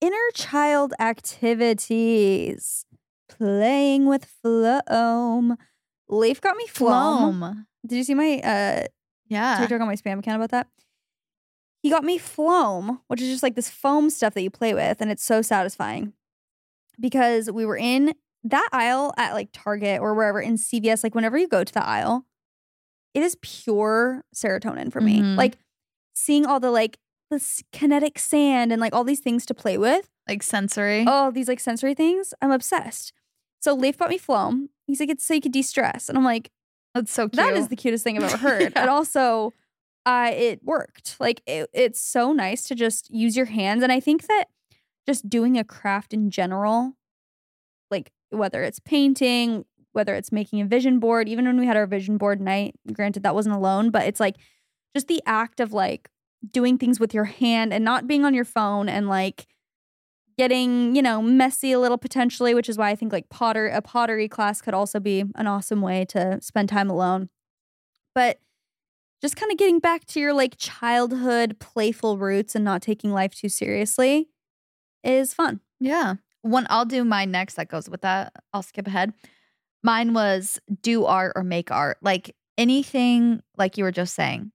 [0.00, 2.84] Inner child activities.
[3.28, 5.56] Playing with Floam.
[6.08, 7.38] Leif got me Floam.
[7.40, 7.66] Floam.
[7.86, 8.86] Did you see my uh
[9.28, 9.58] Yeah.
[9.58, 10.66] TikTok on my spam account about that?
[11.82, 15.00] He got me Floam, which is just like this foam stuff that you play with,
[15.00, 16.12] and it's so satisfying.
[17.00, 21.36] Because we were in that aisle at like Target or wherever in CVS, like whenever
[21.38, 22.24] you go to the aisle,
[23.14, 25.20] it is pure serotonin for me.
[25.20, 25.36] Mhm.
[25.36, 25.58] Like
[26.14, 26.98] seeing all the like
[27.30, 30.08] the kinetic sand and like all these things to play with.
[30.28, 31.04] Like sensory.
[31.06, 32.32] Oh, these like sensory things.
[32.40, 33.12] I'm obsessed.
[33.60, 34.68] So Leif bought me Floam.
[34.86, 36.08] He's like, it's so you could de-stress.
[36.08, 36.50] And I'm like,
[36.94, 37.36] That's so cute.
[37.36, 38.72] that is the cutest thing I've ever heard.
[38.74, 38.82] Yeah.
[38.82, 39.52] And also,
[40.06, 41.16] uh, it worked.
[41.20, 43.82] Like it, it's so nice to just use your hands.
[43.82, 44.44] And I think that
[45.08, 46.92] just doing a craft in general,
[47.90, 51.86] like whether it's painting, whether it's making a vision board, even when we had our
[51.86, 54.36] vision board night, granted that wasn't alone, but it's like
[54.94, 56.10] just the act of like
[56.52, 59.46] doing things with your hand and not being on your phone and like
[60.36, 63.80] getting, you know, messy a little potentially, which is why I think like potter a
[63.80, 67.30] pottery class could also be an awesome way to spend time alone.
[68.14, 68.40] But
[69.22, 73.34] just kind of getting back to your like childhood playful roots and not taking life
[73.34, 74.28] too seriously
[75.02, 75.60] is fun.
[75.80, 76.14] Yeah.
[76.42, 77.54] One, I'll do mine next.
[77.54, 78.32] That goes with that.
[78.52, 79.12] I'll skip ahead.
[79.82, 81.98] Mine was do art or make art.
[82.02, 84.52] Like anything, like you were just saying,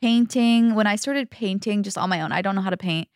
[0.00, 0.74] painting.
[0.74, 3.08] When I started painting just on my own, I don't know how to paint.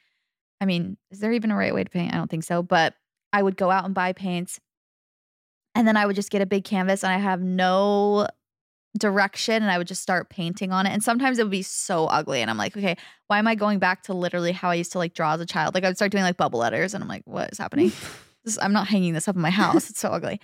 [0.61, 2.13] I mean, is there even a right way to paint?
[2.13, 2.63] I don't think so.
[2.63, 2.95] But
[3.33, 4.59] I would go out and buy paints.
[5.75, 8.27] And then I would just get a big canvas and I have no
[8.97, 10.93] direction and I would just start painting on it.
[10.93, 12.41] And sometimes it would be so ugly.
[12.41, 14.99] And I'm like, okay, why am I going back to literally how I used to
[14.99, 15.75] like draw as a child?
[15.75, 17.93] Like I would start doing like bubble letters and I'm like, what is happening?
[18.45, 19.91] this, I'm not hanging this up in my house.
[19.91, 20.41] It's so ugly.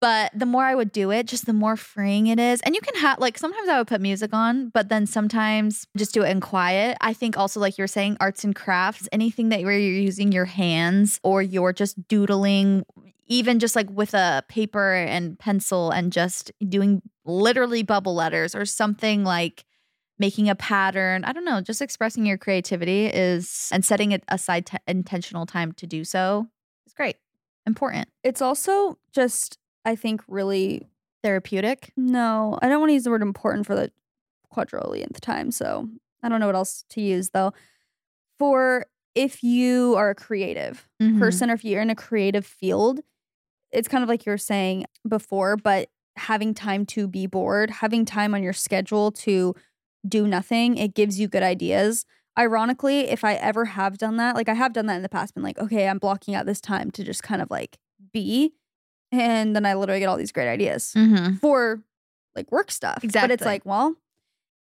[0.00, 2.60] But the more I would do it, just the more freeing it is.
[2.62, 6.12] And you can have like sometimes I would put music on, but then sometimes just
[6.12, 6.98] do it in quiet.
[7.00, 10.44] I think also like you're saying arts and crafts, anything that where you're using your
[10.44, 12.84] hands or you're just doodling,
[13.26, 18.64] even just like with a paper and pencil and just doing literally bubble letters or
[18.64, 19.64] something like
[20.18, 21.24] making a pattern.
[21.24, 25.72] I don't know, just expressing your creativity is and setting it aside t- intentional time
[25.72, 26.46] to do so
[26.86, 27.16] is great.
[27.66, 28.08] Important.
[28.22, 30.86] It's also just, I think, really
[31.22, 31.92] Therapeutic.
[31.96, 33.90] no, I don't want to use the word important for the
[34.54, 35.50] quadrillionth time.
[35.50, 35.88] So
[36.22, 37.52] I don't know what else to use though.
[38.38, 41.18] For if you are a creative Mhm.
[41.18, 43.00] person or if you're in a creative field,
[43.76, 48.04] it's kind of like you were saying before, but having time to be bored, having
[48.04, 49.54] time on your schedule to
[50.08, 52.06] do nothing, it gives you good ideas.
[52.38, 55.34] Ironically, if I ever have done that, like I have done that in the past,
[55.34, 57.78] been like, okay, I'm blocking out this time to just kind of like
[58.12, 58.52] be.
[59.12, 61.36] And then I literally get all these great ideas Mm-hmm.
[61.36, 61.82] for
[62.34, 63.02] like work stuff.
[63.02, 63.28] Exactly.
[63.28, 63.94] But it's like, well,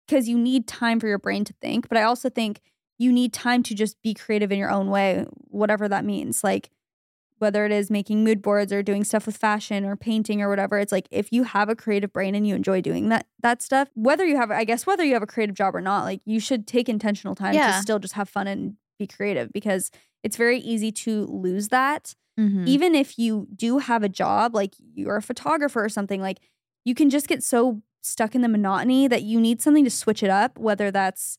[0.06, 1.88] because you need time for your brain to think.
[1.88, 2.60] But I also think
[2.98, 6.44] you need time to just be creative in your own way, whatever that means.
[6.44, 6.70] Like
[7.38, 10.78] whether it is making mood boards or doing stuff with fashion or painting or whatever.
[10.78, 13.88] It's like if you have a creative brain and you enjoy doing that that stuff,
[13.94, 16.40] whether you have I guess whether you have a creative job or not, like you
[16.40, 17.72] should take intentional time Yeah.
[17.72, 19.90] to still just have fun and be creative because
[20.22, 22.66] it's very easy to lose that Mm-hmm.
[22.66, 26.40] even if you do have a job, like you're a photographer or something, like
[26.84, 30.20] you can just get so stuck in the monotony that you need something to switch
[30.20, 31.38] it up, whether that's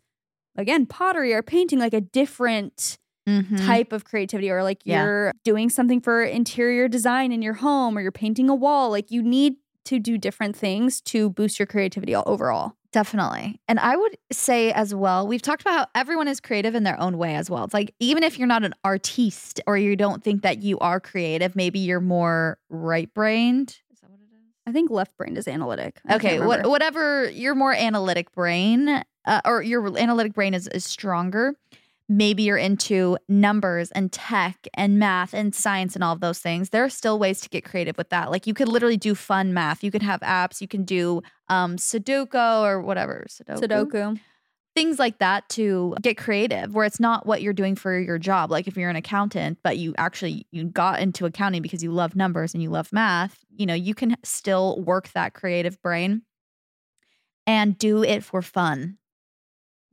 [0.55, 3.55] again pottery or painting, like a different Mm-hmm.
[3.65, 5.03] type of creativity, or like Yeah.
[5.03, 8.91] you're doing something for interior design in your home or you're painting a wall.
[8.91, 9.55] Like you need
[9.85, 12.73] to do different things to boost your creativity all- overall.
[12.91, 13.59] Definitely.
[13.67, 16.99] And I would say as well, we've talked about how everyone is creative in their
[16.99, 17.63] own way as well.
[17.65, 20.99] It's like even if you're not an artiste or you don't think that you are
[20.99, 23.69] creative, maybe you're more right brained.
[23.91, 24.53] Is that what it is?
[24.67, 25.99] I think left brain is analytic.
[26.07, 26.69] I Okay, remember.
[26.69, 31.55] whatever your more analytic brain uh, or your analytic brain is, is stronger.
[32.07, 36.69] Maybe you're into numbers and tech and math and science and all of those things,
[36.69, 38.31] there are still ways to get creative with that.
[38.31, 39.83] Like you could literally do fun math.
[39.83, 40.61] You could have apps.
[40.61, 43.25] You can do um, Sudoku or whatever.
[43.29, 43.61] Sudoku.
[43.61, 44.19] Sudoku.
[44.75, 48.51] Things like that to get creative, where it's not what you're doing for your job.
[48.51, 52.13] Like if you're an accountant, but you actually you got into accounting because you love
[52.13, 53.39] numbers and you love math.
[53.55, 56.23] You know, you can still work that creative brain
[57.47, 58.97] and do it for fun,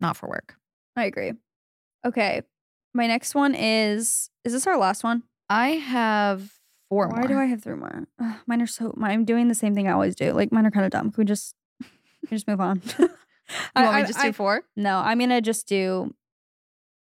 [0.00, 0.56] not for work.
[0.96, 1.34] I agree.
[2.05, 2.42] Okay.
[2.94, 5.22] My next one is is this our last one?
[5.48, 6.53] I have
[6.88, 7.28] four Why more.
[7.28, 8.07] do I have three more?
[8.20, 10.32] Ugh, mine are so I'm doing the same thing I always do.
[10.32, 11.11] Like mine are kind of dumb.
[11.11, 11.88] Can we just can
[12.30, 12.82] we just move on?
[13.76, 14.62] You want me to just do four?
[14.76, 16.14] No, I'm gonna just do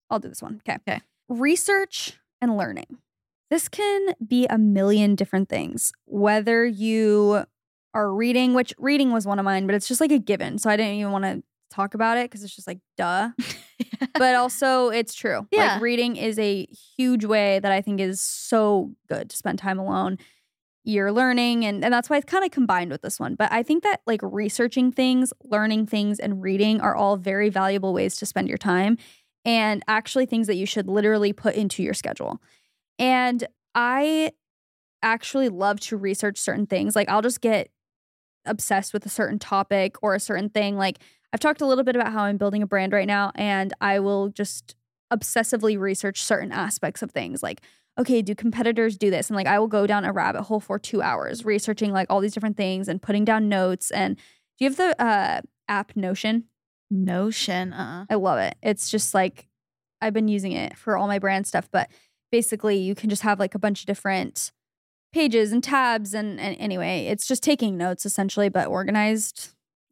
[0.10, 0.62] I'll do this one.
[0.68, 0.78] Okay.
[0.88, 1.02] Okay.
[1.28, 2.98] Research and learning.
[3.52, 5.92] This can be a million different things.
[6.06, 7.44] Whether you
[7.94, 10.58] are reading, which reading was one of mine, but it's just like a given.
[10.58, 13.30] So I didn't even want to talk about it because it's just like duh.
[14.14, 15.48] but also it's true.
[15.52, 15.74] Yeah.
[15.74, 16.68] Like reading is a
[16.98, 20.18] huge way that I think is so good to spend time alone.
[20.84, 23.36] You're learning and, and that's why it's kind of combined with this one.
[23.36, 27.94] But I think that like researching things, learning things, and reading are all very valuable
[27.94, 28.98] ways to spend your time
[29.46, 32.42] and actually things that you should literally put into your schedule.
[32.98, 33.46] And
[33.76, 34.32] I
[35.02, 36.96] actually love to research certain things.
[36.96, 37.70] Like I'll just get
[38.46, 40.78] obsessed with a certain topic or a certain thing.
[40.78, 41.00] Like
[41.32, 44.00] I've talked a little bit about how I'm building a brand right now, and I
[44.00, 44.76] will just
[45.14, 47.44] obsessively research certain aspects of things.
[47.44, 47.62] Like,
[48.00, 49.30] okay, do competitors do this?
[49.30, 52.22] And like, I will go down a rabbit hole for two hours researching like all
[52.22, 53.92] these different things and putting down notes.
[53.92, 56.46] And do you have the uh, app Notion?
[56.90, 57.74] Notion.
[57.74, 58.06] Uh.
[58.10, 58.56] I love it.
[58.64, 59.48] It's just like
[60.02, 61.90] I've been using it for all my brand stuff, but
[62.32, 64.52] basically you can just have like a bunch of different
[65.12, 69.50] pages and tabs and, and anyway, it's just taking notes essentially, but organized.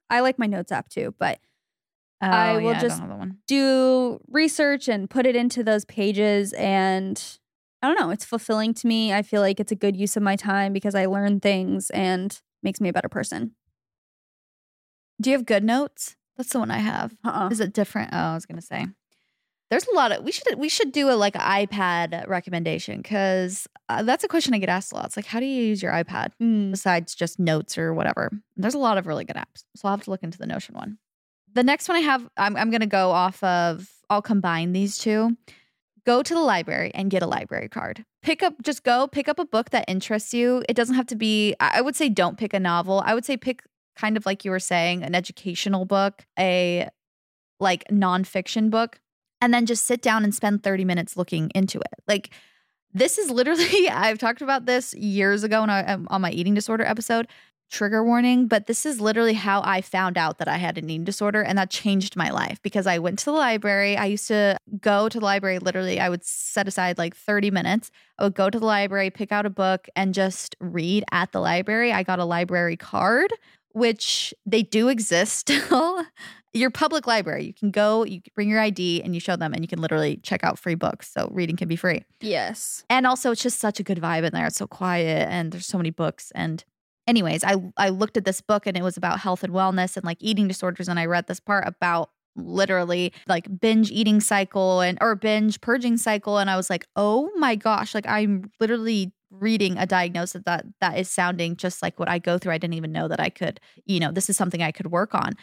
[0.10, 1.39] I like my notes app too, but
[2.22, 3.38] Oh, I will yeah, just- don't have that one.
[3.47, 7.22] do research and put it into those pages and
[7.82, 9.14] I don't know, it's fulfilling to me.
[9.14, 12.39] I feel like it's a good use of my time because I learn things and
[12.64, 13.51] makes me a better person.
[15.22, 16.16] Do you have GoodNotes?
[16.38, 17.16] That's the one I have.
[17.24, 17.49] Uh-uh.
[17.51, 18.10] Is it different?
[18.14, 18.88] Oh, I was gonna say.
[19.70, 24.03] There's a lot of we should we should do a like iPad recommendation because uh,
[24.03, 25.05] that's a question I get asked a lot.
[25.07, 26.72] It's like, how do you use your iPad Mm.
[26.72, 28.32] besides just notes or whatever?
[28.55, 30.76] There's a lot of really good apps, so I'll have to look into the Notion
[30.76, 30.97] one.
[31.53, 33.89] The next one I have, I'm I'm gonna go off of.
[34.09, 35.36] I'll combine these two.
[36.05, 38.05] Go to the library and get a library card.
[38.22, 40.63] Pick up, just go pick up a book that interests you.
[40.70, 41.55] It doesn't have to be.
[41.59, 43.03] I would say don't pick a novel.
[43.05, 43.63] I would say pick
[43.97, 46.88] kind of like you were saying, an educational book, a
[47.59, 49.01] like nonfiction book,
[49.41, 52.03] and then just sit down and spend 30 minutes looking into it.
[52.07, 52.31] Like,
[52.93, 56.83] this is literally, I've talked about this years ago I, um, on my eating disorder
[56.83, 57.27] episode.
[57.69, 61.03] Trigger warning, but this is literally how I found out that I had an eating
[61.03, 63.97] disorder, and that changed my life because I went to the library.
[63.97, 67.91] I used to go to the library literally, I would set aside like 30 minutes.
[68.17, 71.41] I would go to the library, pick out a book, and just read at the
[71.41, 71.91] library.
[71.91, 73.33] I got a library card
[73.77, 76.03] which they do exist still.
[76.54, 79.64] Your public library, you can go, you bring your ID and you show them, and
[79.64, 81.12] you can literally check out free books.
[81.12, 82.04] So reading can be free.
[82.22, 82.84] Yes.
[82.89, 84.48] And also, it's just such a good vibe in there.
[84.48, 86.32] It's so quiet, and there's so many books.
[86.34, 86.64] And,
[87.08, 90.06] anyways, I I looked at this book, and it was about health and wellness and
[90.06, 90.88] like eating disorders.
[90.88, 95.98] And I read this part about literally like binge eating cycle and or binge purging
[95.98, 100.66] cycle and I was like, "Oh my gosh, like I'm literally reading a diagnosis that
[100.80, 102.54] that is sounding just like what I go through.
[102.54, 105.14] I didn't even know that I could, you know, this is something I could work
[105.16, 105.34] on."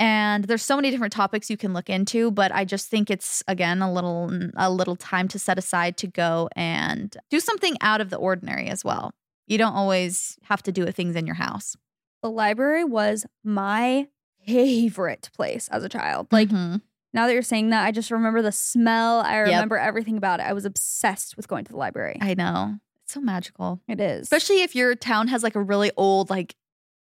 [0.00, 3.42] And there's so many different topics you can look into, but I just think it's
[3.48, 8.00] again a little a little time to set aside to go and do something out
[8.00, 9.10] of the ordinary as well.
[9.48, 11.74] You don't always have to do things in your house.
[12.22, 14.08] The library was my
[14.46, 16.28] favorite place as a child.
[16.30, 16.80] Like Mhm.
[17.12, 19.20] now that you're saying that, I just remember the smell.
[19.20, 20.44] I remember everything about it.
[20.44, 22.18] I was obsessed with going to the library.
[22.20, 22.78] I know.
[23.04, 23.80] It's so magical.
[23.88, 24.22] it is.
[24.22, 26.54] Especially if your town has like a really old, like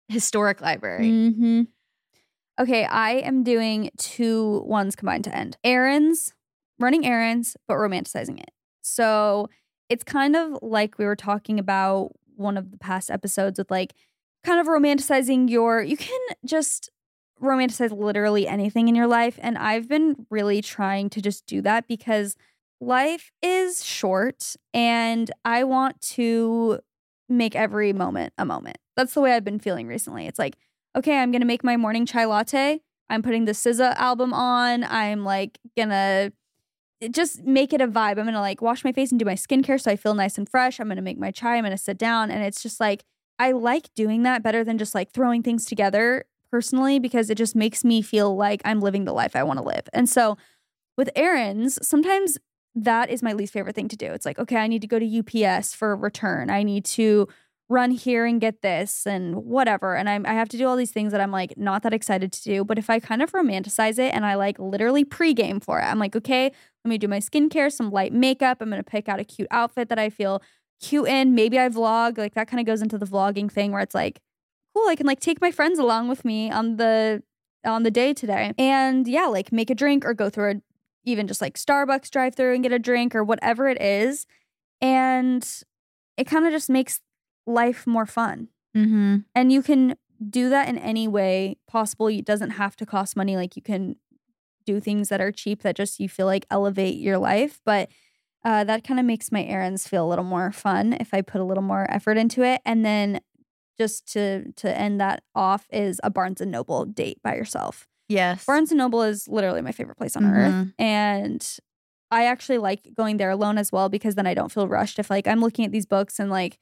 [0.08, 1.10] historic library.
[1.10, 1.64] hmm
[2.60, 5.58] Okay, I am doing two ones combined to end.
[5.64, 6.34] Errands,
[6.80, 8.52] running errands, but romanticizing it.
[8.82, 9.50] So
[9.90, 13.94] it's kind of like we were talking about one of the past episodes with like
[14.44, 16.90] kind of romanticizing your, you can just
[17.42, 19.38] romanticize literally anything in your life.
[19.42, 22.36] And I've been really trying to just do that because
[22.80, 26.80] life is short and I want to
[27.28, 28.78] make every moment a moment.
[28.96, 30.28] That's the way I've been feeling recently.
[30.28, 30.56] It's like,
[30.96, 32.82] okay, I'm gonna make my morning chai latte.
[33.10, 34.84] I'm putting the SZA album on.
[34.84, 36.32] I'm like gonna
[37.02, 38.18] eh, just make it a vibe.
[38.18, 40.50] I'm gonna like wash my face and do my skincare so I feel nice and
[40.50, 40.80] fresh.
[40.80, 41.58] I'm gonna make my chai.
[41.58, 42.32] I'm gonna sit down.
[42.32, 43.04] And it's just like,
[43.38, 47.56] I like doing that better than just like throwing things together personally because it just
[47.56, 49.88] makes me feel like I'm living the life I wanna live.
[49.94, 50.38] And so
[50.98, 52.38] with errands, sometimes
[52.76, 54.08] that is my least favorite thing to do.
[54.08, 56.50] It's like, okay, I need to go to UPS for a return.
[56.50, 57.28] I need to
[57.68, 59.96] run here and get this and whatever.
[59.96, 62.32] And I'm, I have to do all these things that I'm like not that excited
[62.32, 62.64] to do.
[62.64, 65.98] But if I kind of romanticize it and I like literally pregame for it, I'm
[65.98, 68.60] like, okay, let me do my skincare, some light makeup.
[68.62, 70.44] I'm going to pick out a cute outfit that I feel
[70.80, 71.34] cute in.
[71.34, 72.18] Maybe I vlog.
[72.20, 74.22] Like that kind of goes into the vlogging thing where it's like,
[74.76, 77.24] cool, I can like take my friends along with me on the
[77.66, 78.54] on the day today.
[78.60, 80.56] And yeah, like make a drink or go through a
[81.06, 84.26] even just like Starbucks drive through and get a drink or whatever it is.
[84.82, 85.48] And
[86.18, 87.00] it kind of just makes
[87.46, 88.50] life more fun.
[88.76, 89.18] Mm-hmm.
[89.34, 89.96] And you can
[90.30, 92.08] do that in any way possible.
[92.08, 93.36] It doesn't have to cost money.
[93.36, 93.96] Like you can
[94.66, 97.62] do things that are cheap that just you feel like elevate your life.
[97.66, 97.90] But
[98.44, 101.42] uh, that kind of makes my errands feel a little more fun if I put
[101.42, 102.62] a little more effort into it.
[102.66, 103.20] And then
[103.78, 107.88] just to to end that off is a Barnes and Noble date by yourself.
[108.08, 108.46] Yes.
[108.46, 110.54] Barnes and Noble is literally my favorite place on earth.
[110.54, 110.74] Mhm.
[110.78, 111.58] And
[112.12, 115.10] I actually like going there alone as well because then I don't feel rushed if
[115.10, 116.60] like I'm looking at these books and like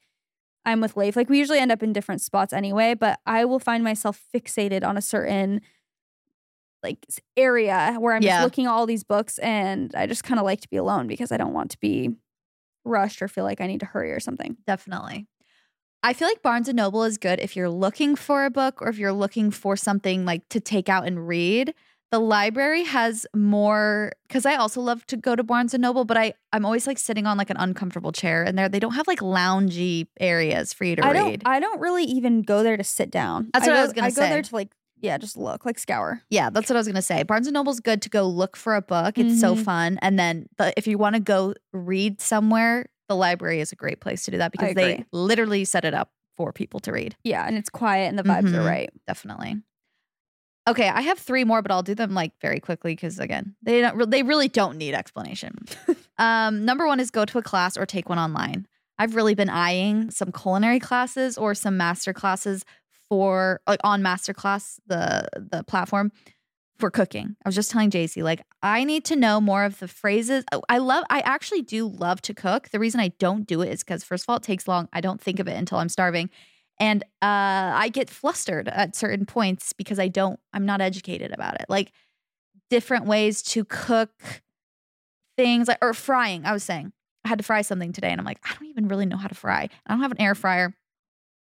[0.66, 1.16] I'm with Leif.
[1.16, 4.82] Like we usually end up in different spots anyway, but I will find myself fixated
[4.84, 5.60] on a certain
[6.82, 6.98] like
[7.36, 8.38] area where I'm Yeah.
[8.38, 11.06] just looking at all these books and I just kind of like to be alone
[11.06, 12.10] because I don't want to be
[12.84, 14.56] rushed or feel like I need to hurry or something.
[14.66, 15.26] Definitely.
[16.02, 18.88] I feel like Barnes and Noble is good if you're looking for a book or
[18.88, 21.72] if you're looking for something like to take out and read.
[22.14, 26.16] The library has more because I also love to go to Barnes and Noble, but
[26.16, 29.08] I I'm always like sitting on like an uncomfortable chair, and there they don't have
[29.08, 31.40] like loungy areas for you to I read.
[31.40, 33.50] don't I don't really even go there to sit down.
[33.52, 34.22] That's what I go- was gonna say.
[34.22, 36.22] I go there to like yeah, just look, like scour.
[36.30, 37.24] Yeah, that's what I was gonna say.
[37.24, 39.18] Barnes and Noble's good to go look for a book.
[39.18, 39.64] It's so Mhm.
[39.64, 39.98] fun.
[40.00, 43.98] And then the, if you want to go read somewhere, the library is a great
[44.00, 47.16] place to do that because they literally set it up for people to read.
[47.24, 48.58] Yeah, and it's quiet and the vibes Mhm.
[48.60, 48.90] are right.
[49.08, 49.56] Definitely.
[50.66, 53.80] Okay, I have three more, but I'll do them like very quickly because again, they
[53.82, 53.96] don't.
[53.96, 55.58] re- They really don't need explanation.
[56.18, 58.66] um, number one is go to a class or take one online.
[58.98, 62.64] I've really been eyeing some culinary classes or some master classes
[63.08, 66.12] for like on masterclass the the platform
[66.78, 67.36] for cooking.
[67.44, 70.44] I was just telling Jaci like I need to know more of the phrases.
[70.50, 72.70] Oh, I love I actually do love to cook.
[72.70, 74.88] The reason I don't do it is cuz first of all it takes long.
[74.94, 76.30] I don't think of it until I'm starving.
[76.80, 81.60] And uh I get flustered at certain points because I don't I'm not educated about
[81.60, 81.66] it.
[81.68, 81.92] Like
[82.70, 84.10] different ways to cook
[85.36, 86.44] things like or frying.
[86.44, 86.92] I was saying
[87.24, 89.28] I had to fry something today and I'm like I don't even really know how
[89.28, 89.68] to fry.
[89.86, 90.74] I don't have an air fryer.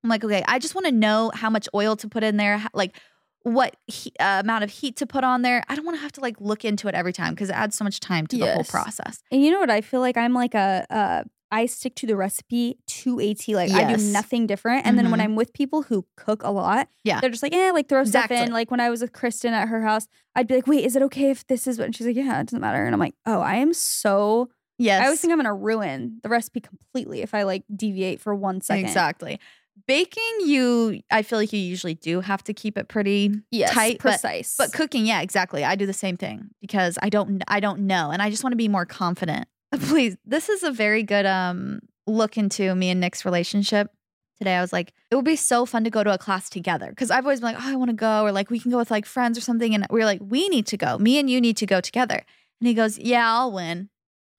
[0.03, 2.59] I'm like, okay, I just want to know how much oil to put in there,
[2.59, 2.95] ho- like
[3.43, 5.63] what he, uh, amount of heat to put on there.
[5.69, 7.77] I don't want to have to like look into it every time because it adds
[7.77, 9.23] so much time to the whole process.
[9.33, 9.71] And you know what?
[9.71, 11.25] I feel like I'm like a, uh,
[11.55, 13.55] I stick to the recipe to a T.
[13.55, 14.03] Like I Yes.
[14.03, 14.87] do nothing different.
[14.87, 15.25] And then when Mhm.
[15.25, 17.21] I'm with people who cook a lot, Yeah.
[17.21, 18.47] they're just like, eh, like throw stuff Exactly.
[18.49, 18.53] in.
[18.53, 21.03] Like when I was with Kristen at her house, I'd be like, wait, is it
[21.03, 21.85] okay if this is what?
[21.87, 22.85] And she's like, yeah, it doesn't matter.
[22.85, 24.51] And I'm like, oh, I am so.
[24.79, 28.35] Yes, I always think I'm gonna ruin the recipe completely if I like deviate for
[28.35, 28.85] one second.
[28.87, 29.39] exactly.
[29.87, 33.99] Baking, you, I feel like you usually do have to keep it pretty Yes, tight,
[34.03, 34.55] but- precise.
[34.57, 35.65] But cooking, yeah, exactly.
[35.65, 38.53] I do the same thing because I don't I don't know and I just want
[38.53, 39.47] to be more confident.
[39.81, 43.91] Please, this is a very good um look into me and Nick's relationship.
[44.39, 46.89] Today I was like, it would be so fun to go to a class together
[46.91, 48.79] because I've always been like, oh, I want to go or like we can go
[48.79, 50.99] with like friends or something and we are like, we need to go.
[50.99, 52.25] Me and you need to go together.
[52.61, 53.91] And he goes, "Yeah, I'll win."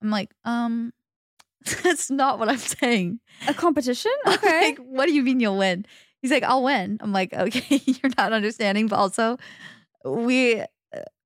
[0.01, 0.93] I'm like, "Um
[1.83, 4.11] that's not what I'm saying." a competition?
[4.27, 4.61] Okay.
[4.61, 5.85] like, what do you mean you'll win?
[6.21, 6.97] He's like, I'll win.
[7.01, 9.37] I'm like, okay, you're not understanding, but also
[10.03, 10.63] we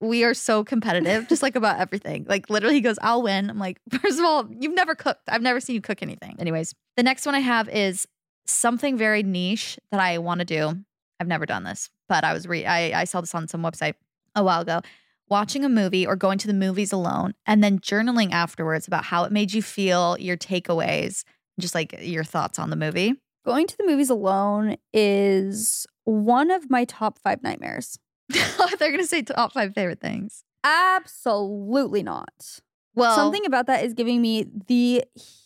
[0.01, 2.26] we are so competitive, just like about everything.
[2.28, 3.49] Like literally, he goes, I'll win.
[3.49, 5.22] I'm like, first of all, you've never cooked.
[5.28, 6.36] I've never seen you cook anything.
[6.39, 8.07] Anyways, the next one I have is
[8.45, 10.74] something very niche that I want to do.
[11.20, 13.95] I've never done this, but I was re I, I saw this on some website
[14.36, 14.82] a while ago.
[15.28, 19.26] Watching a movie or going to the movies alone and then journaling afterwards about how
[19.26, 21.24] it made you feel, your takeaways,
[21.59, 23.13] just like your thoughts on the movie.
[23.45, 27.99] Going to the movies alone is one of my top five nightmares.
[28.80, 30.44] They're gonna say top five favorite things.
[30.64, 32.60] Absolutely not.
[32.96, 35.04] Well, Something about that is giving me the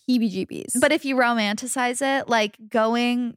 [0.09, 0.79] heebie jeebies.
[0.79, 3.35] But if you romanticize it, like going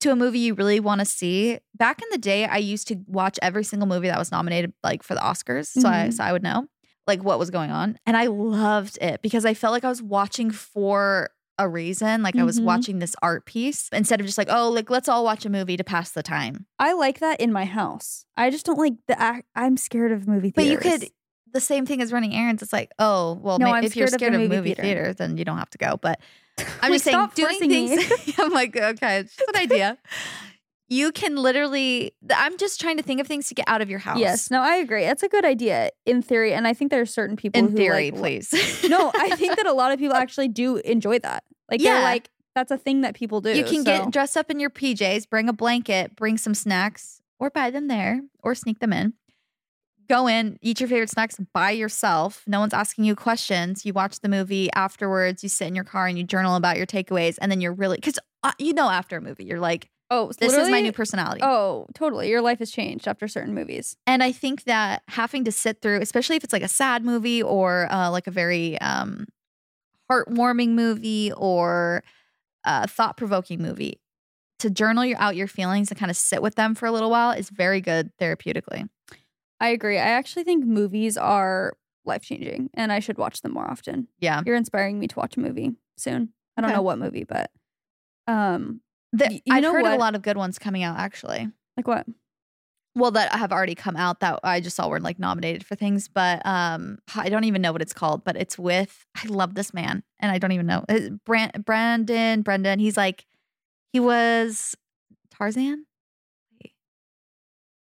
[0.00, 1.58] to a movie you really want to see.
[1.76, 5.02] Back in the day, I used to watch every single movie that was nominated, like
[5.02, 6.12] for the Oscars, so I Mhm.
[6.14, 6.66] so I would know
[7.06, 10.00] like what was going on, and I loved it because I felt like I was
[10.02, 11.30] watching for
[11.62, 12.22] a reason.
[12.22, 12.64] Like I was Mhm.
[12.64, 15.76] watching this art piece instead of just like, oh, like let's all watch a movie
[15.76, 16.66] to pass the time.
[16.78, 18.24] I like that in my house.
[18.36, 19.46] I just don't like the act.
[19.54, 20.76] I'm scared of movie theaters.
[20.76, 21.10] But you could.
[21.52, 22.62] The same thing as running errands.
[22.62, 24.82] It's like, oh, well, No, I'm if you're scared of movie movie theater.
[24.82, 25.96] theater, then you don't have to go.
[26.00, 26.20] But
[26.80, 28.34] I'm Like, just saying, stop doing things.
[28.38, 29.98] I'm like, okay, it's just an idea.
[30.90, 32.12] you can literally.
[32.34, 34.18] I'm just trying to think of things to get out of your house.
[34.18, 35.04] Yes, no, I agree.
[35.04, 37.76] That's a good idea in theory, and I think there are certain people in who
[37.76, 38.84] theory, like, please.
[38.88, 41.44] no, I think that a lot of people actually do enjoy that.
[41.70, 41.94] Like Yeah.
[41.94, 43.56] they're like that's a thing that people do.
[43.56, 47.22] you can so- get dressed up in your PJs, bring a blanket, bring some snacks,
[47.38, 49.14] or buy them there, or sneak them in.
[50.08, 52.42] Go in, eat your favorite snacks by yourself.
[52.48, 53.86] No one's asking you questions.
[53.86, 55.44] You watch the movie afterwards.
[55.44, 57.96] You sit in your car and you journal about your takeaways, and then you're really
[57.96, 61.40] because uh, you know after a movie you're like, oh, this is my new personality.
[61.42, 62.28] Oh, totally.
[62.28, 63.96] Your life has changed after certain movies.
[64.06, 67.42] And I think that having to sit through, especially if it's like a sad movie
[67.42, 69.26] or uh, like a very um,
[70.10, 72.02] heartwarming movie or
[72.64, 74.00] a thought provoking movie,
[74.58, 77.10] to journal your, out your feelings and kind of sit with them for a little
[77.10, 78.88] while is very good therapeutically.
[79.58, 79.96] I agree.
[79.96, 84.08] I actually think movies are life changing, and I should watch them more often.
[84.18, 84.42] Yeah.
[84.44, 86.30] You're inspiring me to watch a movie soon.
[86.56, 86.76] I don't Okay.
[86.76, 87.50] know what movie, but
[88.26, 88.80] um,
[89.12, 91.48] The, you I've know heard a lot of good ones coming out actually.
[91.76, 92.06] like what?
[92.96, 96.08] Well, that have already come out that I just saw were like nominated for things,
[96.08, 98.24] but um, I don't even know what it's called.
[98.24, 100.84] But it's with I love this man, and I don't even know
[101.24, 102.42] Brand, Brandon.
[102.42, 102.78] Brendan.
[102.80, 103.26] He's like
[103.92, 104.74] he was
[105.32, 105.86] Tarzan.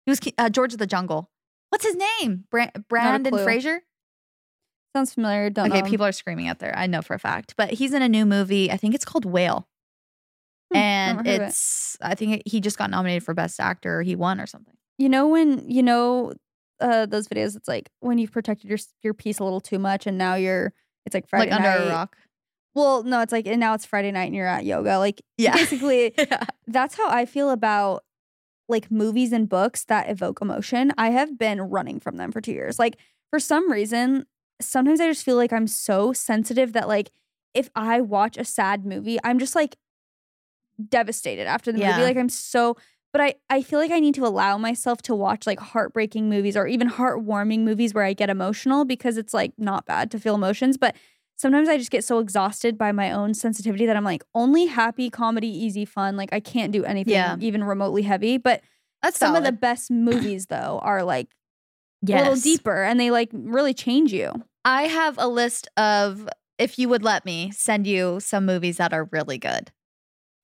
[0.05, 1.29] He was uh, George of the Jungle.
[1.69, 2.45] What's his name?
[2.49, 3.37] Bra- Brandon.
[3.43, 3.81] Fraser.
[4.95, 5.49] Sounds familiar.
[5.49, 5.89] Don't Okay, know.
[5.89, 6.73] people are screaming out there.
[6.77, 8.71] I know for a fact, but he's in a new movie.
[8.71, 9.67] I think it's called Whale,
[10.71, 11.41] Hmm, and of it.
[11.41, 13.99] it's I think he just got nominated for best actor.
[13.99, 14.75] Or he won or something.
[14.97, 16.33] You know when you know
[16.79, 17.55] uh those videos.
[17.55, 20.73] It's like when you've protected your your peace a little too much, and now you're.
[21.05, 22.17] It's like Friday like under a rock.
[22.75, 24.99] Well, no, it's like and now it's Friday night and you're at yoga.
[24.99, 25.53] Like Yeah.
[25.55, 26.43] basically, Yeah.
[26.67, 28.03] that's how I feel about
[28.69, 30.91] like movies and books that evoke emotion.
[30.97, 32.77] I have been running from them for two years.
[32.77, 32.97] Like
[33.29, 34.25] for some reason,
[34.61, 37.11] sometimes I just feel like I'm so sensitive that like
[37.53, 39.77] if I watch a sad movie, I'm just like
[40.89, 41.91] devastated after the Yeah.
[41.91, 42.03] movie.
[42.03, 42.77] Like I'm so
[43.13, 46.55] but I, I feel like I need to allow myself to watch like heartbreaking movies
[46.57, 50.35] or even heartwarming movies where I get emotional because it's like not bad to feel
[50.35, 50.77] emotions.
[50.77, 50.95] But
[51.35, 55.09] sometimes I just get so exhausted by my own sensitivity that I'm like, only happy,
[55.09, 56.17] comedy, easy, fun.
[56.17, 57.37] Like I can't do anything Yeah.
[57.39, 58.37] even remotely heavy.
[58.37, 58.61] But
[59.01, 61.29] That's some of the best movies though are like
[62.03, 64.43] a little deeper and they like really change you.
[64.65, 66.27] I have a list of
[66.59, 69.71] if you would let me send you some movies that are really good.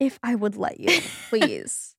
[0.06, 1.96] If I would let you, please.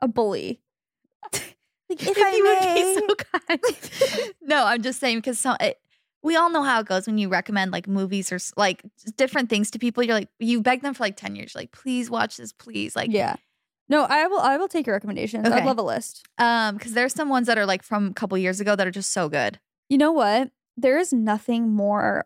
[0.00, 0.60] a bully.
[1.32, 1.56] like
[1.88, 2.94] if, I you may.
[2.94, 4.34] would be so kind.
[4.42, 5.78] no, I'm just saying because some it,
[6.22, 8.82] we all know how it goes when you recommend like movies or like
[9.16, 10.02] different things to people.
[10.02, 11.54] You're like you beg them for like ten years.
[11.54, 12.96] Like please watch this, please.
[12.96, 13.36] Like yeah.
[13.88, 15.46] No, I will I will take your recommendations.
[15.46, 16.26] I'd love a list.
[16.38, 18.92] um because there's some ones that are like from a couple years ago that are
[18.92, 19.60] just so good.
[19.88, 20.50] You know what?
[20.76, 22.24] There is nothing more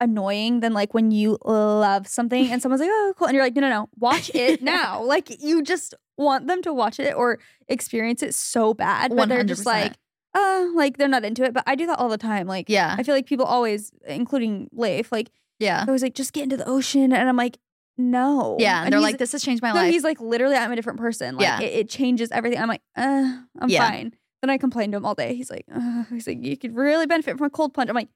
[0.00, 3.26] annoying than like when you love something and someone's like, oh, cool.
[3.28, 5.02] And you're like, no, no, no, watch it now.
[5.02, 7.38] Like you just want them to watch it or
[7.68, 9.14] experience it so bad.
[9.14, 9.94] But they're just like,
[10.34, 11.52] uh, like they're not into it.
[11.52, 12.46] But I do that all the time.
[12.46, 16.32] Like, Yeah, I feel like people always, including Leif, like, yeah, I was like, just
[16.32, 17.12] get into the ocean.
[17.12, 17.58] And I'm like,
[17.96, 18.56] no.
[18.60, 18.84] yeah.
[18.84, 19.92] And, they're like, this has changed my no, life.
[19.92, 21.34] he's like, literally, I'm a different person.
[21.36, 21.60] Like, Yeah.
[21.60, 22.60] it, it changes everything.
[22.60, 23.88] I'm like, uh, I'm Yeah.
[23.88, 24.14] fine.
[24.40, 25.34] Then I complain to him all day.
[25.34, 27.90] He's like, uh, he's like, you could really benefit from a cold plunge.
[27.90, 28.08] I'm like,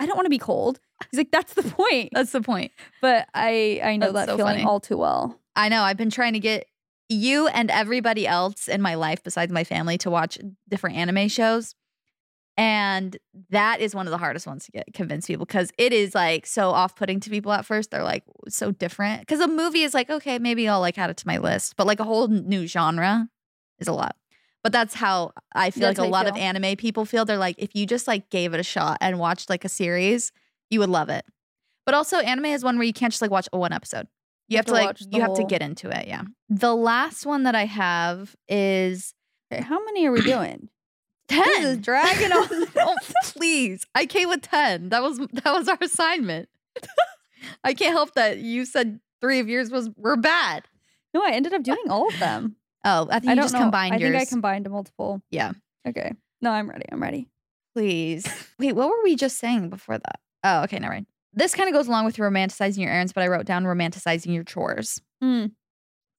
[0.00, 0.80] I don't want to be cold.
[1.10, 2.10] He's like, that's the point.
[2.12, 2.72] That's the point.
[3.00, 4.64] But I, I know That's that so feeling funny.
[4.64, 5.38] all too well.
[5.56, 5.82] I know.
[5.82, 6.66] I've been trying to get
[7.08, 10.38] you and everybody else in my life besides my family to watch
[10.68, 11.74] different anime shows.
[12.56, 13.16] And
[13.50, 16.44] that is one of the hardest ones to get convince people because it is like
[16.44, 17.92] so off putting to people at first.
[17.92, 19.20] They're like so different.
[19.20, 21.76] Because a movie is like, okay, maybe I'll like add it to my list.
[21.76, 23.28] But like a whole new genre
[23.78, 24.16] is a lot.
[24.68, 27.24] But that's how I feel That's like a you lot of anime people feel.
[27.24, 30.30] They're like, if you just like gave it a shot and watched like a series,
[30.68, 31.24] you would love it.
[31.86, 34.08] But also, anime is one where you can't just like watch one episode.
[34.46, 36.06] You, have, to, like you have to get into it.
[36.06, 36.22] Yeah.
[36.50, 39.14] The last one that I have is
[39.50, 40.68] Okay, how many are we doing?
[41.28, 41.44] ten.
[41.44, 42.66] This is dragging on.
[42.76, 44.90] oh, please, I came with ten.
[44.90, 46.50] That was that was our assignment.
[47.64, 50.64] I can't help that you said three of yours was were bad.
[51.14, 52.56] no, I ended up doing all of them.
[52.88, 53.60] Oh, I think I you just know.
[53.60, 54.12] combined I yours.
[54.12, 55.20] think I combined multiple.
[55.30, 55.52] Yeah.
[55.86, 56.12] Okay.
[56.40, 56.84] No, I'm ready.
[56.90, 57.28] I'm ready.
[57.74, 58.26] Please.
[58.58, 60.20] Wait, what were we just saying before that?
[60.44, 61.06] Oh, okay, never mind.
[61.34, 64.44] This kind of goes along with romanticizing your errands, but I wrote down romanticizing your
[64.44, 65.00] chores.
[65.22, 65.52] Mm,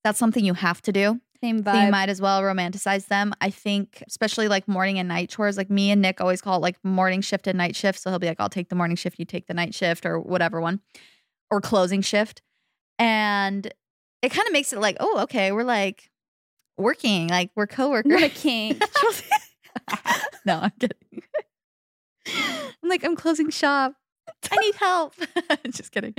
[0.04, 1.20] That's something you have to do.
[1.44, 3.34] same So you might as well romanticize them.
[3.42, 5.58] I think, especially like morning and night chores.
[5.58, 8.00] Like me and Nick always call it like morning shift and night shift.
[8.00, 10.20] So he'll be like, I'll take the morning shift, you take the night shift, or
[10.20, 10.82] whatever one,
[11.50, 12.42] or closing shift.
[13.00, 13.74] And
[14.22, 16.10] it kind of makes it like, oh, okay, we're like
[16.80, 18.10] working, like we're coworkers.
[18.12, 18.82] Not a kink.
[20.46, 20.98] no, I'm kidding.
[22.84, 23.94] I'm like, I'm closing shop.
[24.52, 25.14] I need help.
[25.72, 26.14] Just kidding.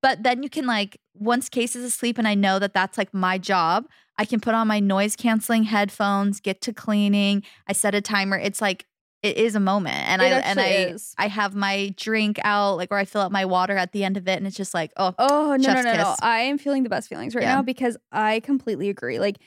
[0.00, 3.12] But then you can like once Case is asleep and I know that that's like
[3.12, 7.42] my job, I can put on my noise canceling headphones, get to cleaning.
[7.66, 8.38] I set a timer.
[8.38, 8.86] It's like
[9.22, 11.14] it is a moment, and It I and I is.
[11.18, 14.16] I have my drink out, like where I fill up my water at the end
[14.16, 16.14] of it, and it's just like oh Oh no no no no!
[16.22, 17.56] I am feeling the best feelings right Yeah.
[17.56, 19.18] now because I completely agree.
[19.18, 19.38] Like,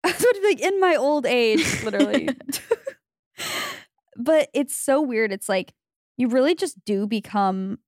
[0.04, 2.36] Would be like in my old age, literally.
[4.16, 5.32] but it's so weird.
[5.32, 5.72] It's like
[6.16, 7.78] you really just do become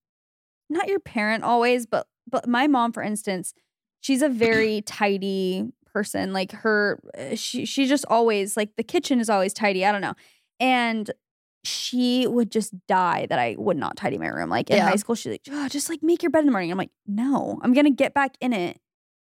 [0.69, 3.53] not your parent always, but but my mom, for instance,
[4.01, 6.33] she's a very tidy person.
[6.33, 9.85] Like her, uh, she she just always like the kitchen is always tidy.
[9.85, 10.15] I don't know,
[10.59, 11.11] and
[11.65, 14.49] she would just die that I would not tidy my room.
[14.49, 14.89] Like in Yeah.
[14.89, 16.71] high school, she's like, oh, just like make your bed in the morning.
[16.71, 18.81] I'm like, no, I'm gonna get back in it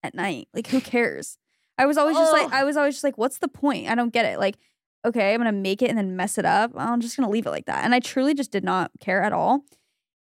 [0.02, 0.48] at night.
[0.54, 1.38] Like, who cares?
[1.78, 3.88] I was always just like, I was always just like, what's the point?
[3.88, 4.38] I don't get it.
[4.38, 4.56] Like,
[5.04, 6.72] okay, I'm gonna make it and then mess it up.
[6.74, 7.84] I'm just gonna leave it like that.
[7.84, 9.64] And I truly just did not care at all.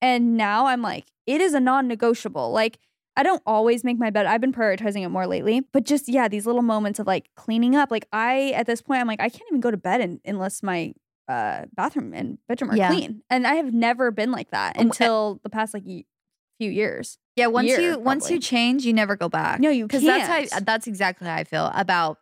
[0.01, 2.51] And now I'm like, it is a non-negotiable.
[2.51, 2.79] Like,
[3.15, 4.25] I don't always make my bed.
[4.25, 5.61] I've been prioritizing it more lately.
[5.73, 7.91] But just yeah, these little moments of like cleaning up.
[7.91, 10.63] Like I at this point, I'm like, I can't even go to bed in, unless
[10.63, 10.93] my
[11.27, 12.87] uh, bathroom and bedroom are Yeah.
[12.87, 13.21] clean.
[13.29, 17.17] And I have never been like that until the past like few years.
[17.35, 17.47] Yeah.
[17.47, 19.59] Once year, you once you change, you never go back.
[19.59, 20.27] No, you because can't.
[20.27, 22.17] that's how that's exactly how I feel about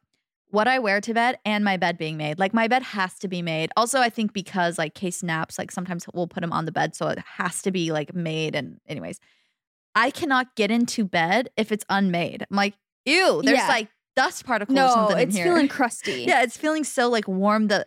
[0.51, 2.39] what I wear to bed and my bed being made.
[2.39, 3.69] Like my bed has to be made.
[3.77, 6.95] Also, I think because like case naps, like sometimes we'll put them on the bed,
[6.95, 8.55] so it has to be like made.
[8.55, 9.19] And anyways,
[9.95, 12.45] I cannot get into bed if it's unmade.
[12.49, 12.73] I'm like,
[13.05, 13.67] ew, there's Yeah.
[13.67, 16.25] like dust particles no, it's feeling crusty.
[16.27, 17.67] yeah, it's feeling so like warm.
[17.67, 17.85] The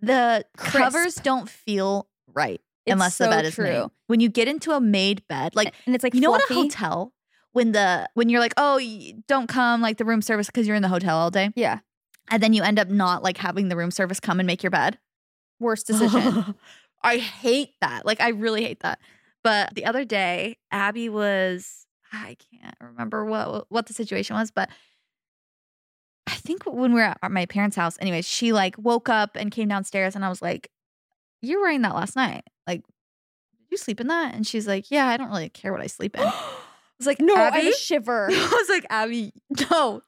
[0.00, 0.76] the Crisp.
[0.76, 3.86] covers don't feel right It's unless the bed is made.
[4.06, 6.54] When you get into a made bed, like and it's like you know what a
[6.54, 7.12] hotel
[7.52, 8.80] when the when you're like oh
[9.28, 11.50] don't come like the room service because you're in the hotel all day?
[11.54, 11.78] Yeah,
[12.30, 14.70] and then you end up not like having the room service come and make your
[14.70, 14.98] bed?
[15.60, 16.54] Worst decision.
[17.04, 18.04] i hate that.
[18.04, 18.98] Like i really hate that.
[19.44, 24.68] But the other day abby was i can't remember what what the situation was but
[26.26, 29.50] i think when we were at my parents house anyways she like woke up and
[29.50, 30.70] came downstairs and i was like
[31.40, 32.44] you're wearing that last night
[33.72, 36.16] you sleep in that and she's like yeah i don't really care what i sleep
[36.16, 36.22] in
[37.02, 37.68] I was like, no, I Abby?
[37.68, 38.28] a shiver.
[38.30, 39.32] I was like, Abby,
[39.72, 40.02] no,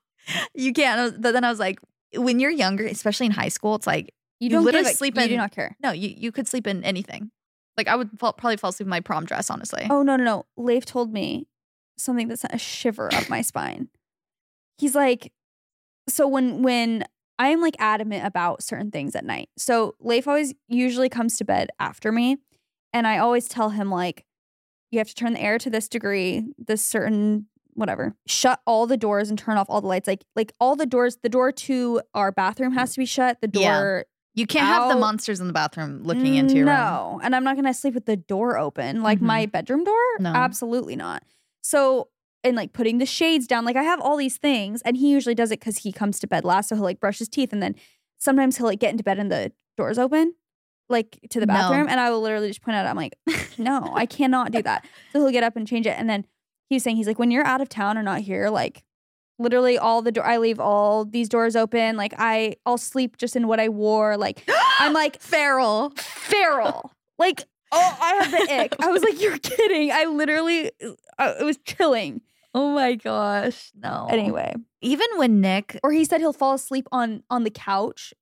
[0.54, 1.00] you can't.
[1.00, 1.80] I was- But then I was like,
[2.14, 5.16] when you're younger, especially in high school, it's like, You You don't literally give sleep
[5.18, 5.74] You do not care.
[5.82, 7.32] no, you, you could sleep in anything.
[7.76, 9.84] Like I would fall, probably fall asleep in my prom dress, honestly.
[9.90, 10.46] Oh no no no!
[10.56, 11.48] Leif told me
[11.98, 13.88] something that sent a shiver up my spine.
[14.78, 15.32] He's like,
[16.08, 17.04] so when when
[17.40, 19.48] I am like adamant about certain things at night.
[19.58, 22.36] So Leif always usually comes to bed after me,
[22.94, 24.24] and I always tell him like,
[24.90, 28.14] you have to turn the air to this degree, this certain whatever.
[28.26, 30.06] Shut all the doors and turn off all the lights.
[30.06, 31.18] Like like all the doors.
[31.22, 33.40] The door to our bathroom has to be shut.
[33.40, 34.40] The door Yeah.
[34.40, 36.76] you can't have the monsters in the bathroom looking into your room.
[36.76, 39.22] no, and I'm not gonna sleep with the door open, like Mhm.
[39.22, 39.94] my bedroom door.
[40.20, 40.30] No.
[40.30, 41.24] absolutely not.
[41.62, 42.08] So,
[42.44, 45.34] and like putting the shades down, like I have all these things, and he usually
[45.34, 47.60] does it because he comes to bed last, so he'll like brush his teeth, and
[47.62, 47.74] then
[48.18, 50.34] sometimes he'll like get into bed and the doors open,
[50.88, 51.54] like to the No.
[51.54, 53.14] bathroom, and I will literally just point out, I'm like,
[53.58, 54.84] no, I cannot do that.
[55.12, 56.26] So he'll get up and change it, and then
[56.68, 58.84] he's saying he's like, when you're out of town or not here, like
[59.38, 63.34] literally all the door, I leave all these doors open, like I, I'll sleep just
[63.36, 65.90] in what I wore, like I'm like feral.
[65.96, 66.90] feral.
[67.16, 68.74] Like, oh, I have the ick.
[68.80, 69.92] I was like, you're kidding.
[69.92, 70.72] I literally,
[71.16, 72.22] uh, it was chilling.
[72.52, 74.08] Oh my gosh, no.
[74.10, 78.12] Anyway, even when Nick, or he said he'll fall asleep on on the couch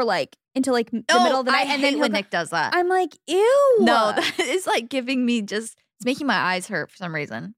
[0.00, 2.12] for like until like the oh, middle of the night, I and hate then when
[2.12, 2.74] Nick does that.
[2.74, 3.76] I'm like, ew.
[3.80, 7.54] No, that is like giving me just it's making my eyes hurt for some reason.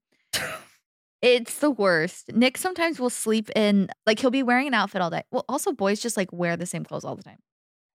[1.20, 2.32] It's the worst.
[2.34, 5.22] Nick sometimes will sleep in like he'll be wearing an outfit all day.
[5.30, 7.38] Well, also boys just like wear the same clothes all the time.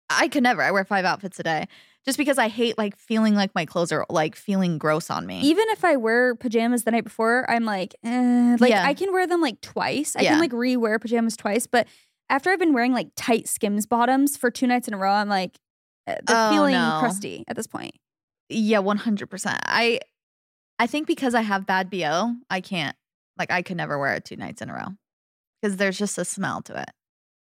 [0.08, 0.62] I could never.
[0.62, 1.66] I wear five outfits a day
[2.04, 5.40] just because I hate like feeling like my clothes are like feeling gross on me.
[5.40, 8.56] Even if I wear pajamas the night before, I'm like, eh.
[8.60, 8.86] like Yeah.
[8.86, 10.14] I can wear them like twice.
[10.14, 10.30] I Yeah.
[10.30, 11.88] can like re-wear pajamas twice, but
[12.28, 15.28] after I've been wearing like tight Skims bottoms for two nights in a row, I'm
[15.28, 15.58] like,
[16.06, 16.96] eh, they're Oh, feeling no.
[17.00, 17.94] crusty at this point.
[18.48, 19.58] yeah, one hundred percent.
[19.64, 20.00] I
[20.78, 22.96] I think because I have bad bo, I can't
[23.38, 24.88] like I could never wear it two nights in a row
[25.62, 26.90] because there's just a smell to it.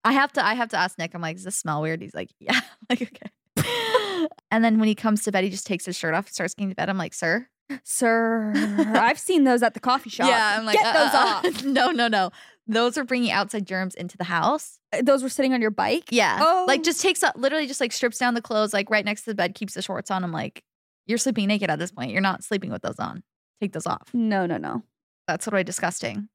[0.05, 1.15] I have to I have to ask Nick.
[1.15, 2.01] I'm like, does this smell weird?
[2.03, 2.53] He's like, yeah.
[2.55, 4.29] I'm like okay.
[4.51, 6.55] and then when he comes to bed, he just takes his shirt off and starts
[6.55, 6.89] getting to bed.
[6.89, 7.49] I'm like, sir.
[7.83, 8.53] Sir,
[8.95, 10.29] I've seen those at the coffee shop.
[10.29, 11.45] Yeah, I'm like, get uh, those uh, off.
[11.45, 11.51] uh.
[11.69, 12.31] no, no, no.
[12.69, 14.79] Those are bringing outside germs into the house.
[14.93, 16.05] Uh, Those were sitting on your bike.
[16.11, 16.39] Yeah.
[16.41, 16.65] Oh.
[16.67, 19.31] Like just takes up literally just like strips down the clothes, like right next to
[19.31, 20.25] the bed, keeps the shorts on.
[20.25, 20.63] I'm like,
[21.07, 22.11] you're sleeping naked at this point.
[22.11, 23.23] You're not sleeping with those on.
[23.61, 24.09] Take those off.
[24.13, 24.83] No, no, no,
[25.29, 26.29] That's totally disgusting.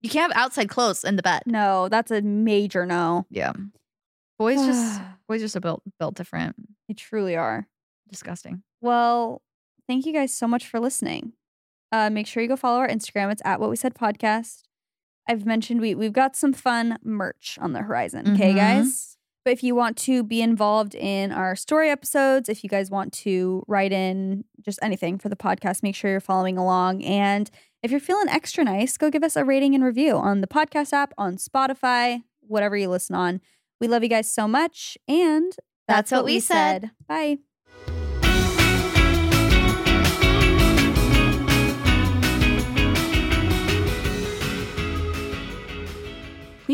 [0.00, 1.42] You can't have outside clothes in the bed.
[1.46, 1.88] no.
[1.88, 3.26] That's a major no.
[3.30, 3.52] Yeah.
[4.38, 6.56] Boys just boys just are built built different.
[6.88, 7.66] They truly are.
[8.08, 8.62] Disgusting.
[8.80, 9.42] Well,
[9.88, 11.32] thank you guys so much for listening.
[11.90, 13.30] Uh, make sure you go follow our Instagram.
[13.32, 14.62] It's at What We Said Podcast.
[15.28, 18.34] I've mentioned we we've got some fun merch on the horizon.
[18.34, 18.56] Okay, Mhm.
[18.56, 19.08] guys.
[19.44, 23.12] But if you want to be involved in our story episodes, if you guys want
[23.14, 27.02] to write in just anything for the podcast, make sure you're following along.
[27.02, 27.50] And
[27.82, 30.92] if you're feeling extra nice, go give us a rating and review on the podcast
[30.92, 33.40] app, on Spotify, whatever you listen on.
[33.80, 34.96] We love you guys so much.
[35.08, 35.52] And
[35.88, 36.92] That's what we said.
[37.08, 37.38] Bye.